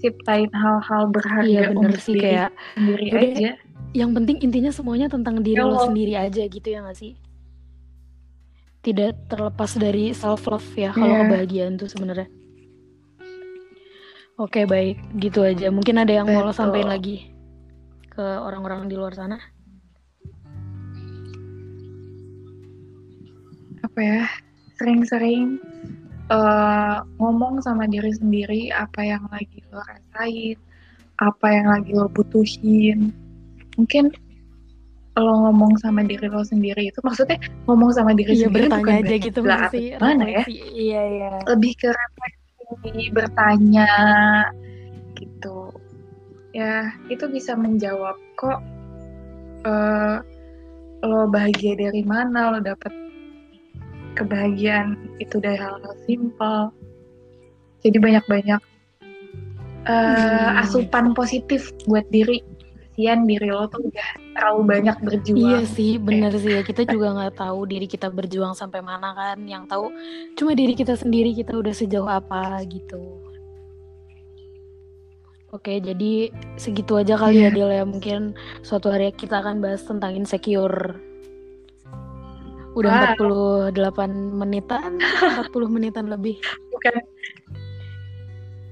[0.00, 3.50] ciptain hal-hal berharga iya bener untuk sih diri kayak sendiri aja.
[3.92, 7.12] yang penting intinya semuanya tentang diri Ya lo sendiri aja gitu ya gak sih
[8.84, 11.20] tidak terlepas dari self love ya kalau yeah.
[11.24, 12.28] kebahagiaan tuh sebenarnya.
[14.36, 15.00] Oke, baik.
[15.16, 15.72] Gitu aja.
[15.72, 16.42] Mungkin ada yang Betul.
[16.42, 17.32] mau lo sampaikan lagi
[18.12, 19.40] ke orang-orang di luar sana?
[23.86, 24.22] Apa ya?
[24.74, 25.62] Sering-sering
[26.34, 30.58] uh, ngomong sama diri sendiri apa yang lagi lo rasain,
[31.22, 33.14] apa yang lagi lo butuhin.
[33.78, 34.10] Mungkin
[35.14, 37.38] lo ngomong sama diri lo sendiri itu maksudnya
[37.70, 39.40] ngomong sama diri iya, sendiri bertanya bukan aja gitu
[39.70, 40.42] sih mana ya?
[40.50, 41.30] iya iya.
[41.46, 43.90] Lebih ke refleksi bertanya
[45.14, 45.70] gitu.
[46.50, 48.58] Ya itu bisa menjawab kok
[49.70, 50.18] uh,
[51.06, 52.90] lo bahagia dari mana lo dapet
[54.18, 56.74] kebahagiaan itu dari hal-hal simpel.
[57.86, 58.62] Jadi banyak-banyak
[59.86, 60.62] uh, hmm.
[60.66, 62.42] asupan positif buat diri.
[62.94, 65.38] Kasihan diri lo tuh udah terlalu banyak berjuang.
[65.38, 66.62] Iya sih, bener sih ya.
[66.66, 69.38] Kita juga nggak tahu diri kita berjuang sampai mana kan.
[69.46, 69.86] Yang tahu
[70.34, 73.24] cuma diri kita sendiri kita udah sejauh apa gitu.
[75.54, 77.54] Oke, jadi segitu aja kali yeah.
[77.54, 77.84] ya Dil ya.
[77.86, 78.34] Mungkin
[78.66, 80.98] suatu hari kita akan bahas tentang insecure.
[82.74, 83.70] Udah ah.
[83.70, 86.42] 48 menitan, 40 menitan lebih.
[86.74, 86.98] Bukan.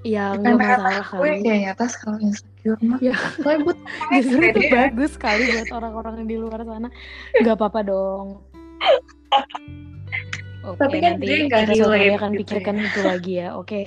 [0.03, 1.21] Ya, nggak masalah kali.
[1.23, 3.15] Gue kayaknya atas kalau insecure mah ya.
[3.39, 3.79] buat
[4.19, 6.89] justru itu bagus sekali buat orang-orang yang di luar sana
[7.39, 8.27] nggak apa-apa dong
[10.63, 12.87] Oke, Tapi kan nanti dia kita suatu hari akan gitu pikirkan ya.
[12.87, 13.49] itu lagi ya.
[13.59, 13.83] Oke.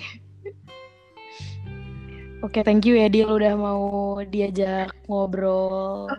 [2.43, 6.11] Oke, thank you ya Dil udah mau diajak ngobrol.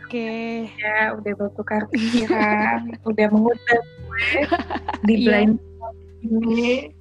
[0.00, 0.72] Oke.
[0.72, 4.22] Ya, udah bertukar pikiran, udah mengundang gue
[5.04, 5.44] di iya.
[5.44, 5.54] blind
[6.24, 6.96] ini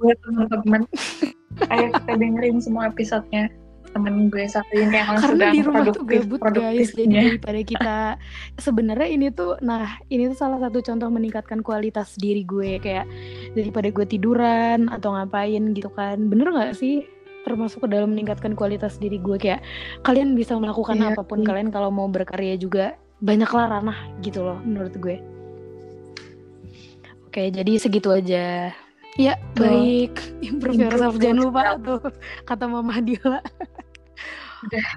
[0.00, 0.82] buat teman-teman.
[1.72, 3.48] Ayo kita dengerin semua episodenya.
[3.96, 6.92] Temen gue satu ini yang karena di rumah tuh gabut guys.
[6.92, 7.98] Jadi daripada kita
[8.66, 12.76] sebenarnya ini tuh nah ini tuh salah satu contoh meningkatkan kualitas diri gue.
[12.76, 13.08] Kayak
[13.56, 16.28] daripada gue tiduran atau ngapain gitu kan.
[16.28, 17.08] Bener nggak sih?
[17.48, 19.40] Termasuk ke dalam meningkatkan kualitas diri gue.
[19.40, 19.64] Kayak
[20.04, 21.40] kalian bisa melakukan iya, apa pun.
[21.40, 21.48] iya.
[21.48, 25.16] kalian kalau mau berkarya juga banyaklah ranah gitu loh menurut gue.
[27.24, 28.76] Oke jadi segitu aja
[29.16, 30.20] Ya, baik.
[30.44, 31.16] Improve, yourself.
[31.16, 32.00] Jangan lupa tuh
[32.44, 33.40] kata Mama Dila.
[34.68, 34.88] Udah.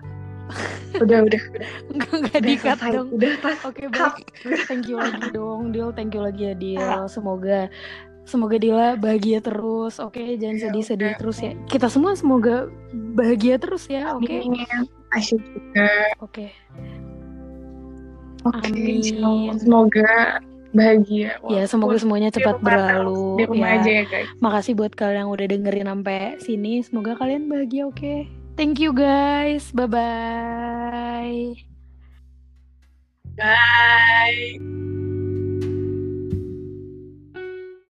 [0.98, 1.70] Udah, udah, udah.
[1.94, 3.14] Enggak, enggak dikat dong.
[3.14, 3.38] Udah,
[3.70, 4.28] Oke, okay, baik.
[4.66, 5.94] Thank you lagi dong, Dil.
[5.94, 7.06] Thank you lagi ya, Dil.
[7.06, 7.70] Semoga
[8.26, 10.02] semoga Dila bahagia terus.
[10.02, 10.30] Oke, okay?
[10.42, 11.54] jangan iya, sedih-sedih terus ya.
[11.70, 12.66] Kita semua semoga
[13.14, 14.26] bahagia terus ya, oke?
[14.26, 14.42] Okay?
[15.14, 15.90] Asyik juga.
[16.18, 16.50] Oke.
[16.50, 16.50] Okay.
[18.50, 18.94] Oke, okay,
[19.62, 20.42] semoga
[20.72, 21.40] bahagia.
[21.50, 23.42] Ya semoga semuanya cepat berlalu.
[23.42, 23.78] Di rumah ya.
[23.82, 24.30] aja ya guys.
[24.42, 26.74] Makasih buat kalian yang udah dengerin sampai sini.
[26.86, 27.90] Semoga kalian bahagia.
[27.90, 28.00] Oke.
[28.00, 28.20] Okay?
[28.60, 29.72] Thank you guys.
[29.72, 31.56] Bye bye.
[33.40, 35.16] Bye.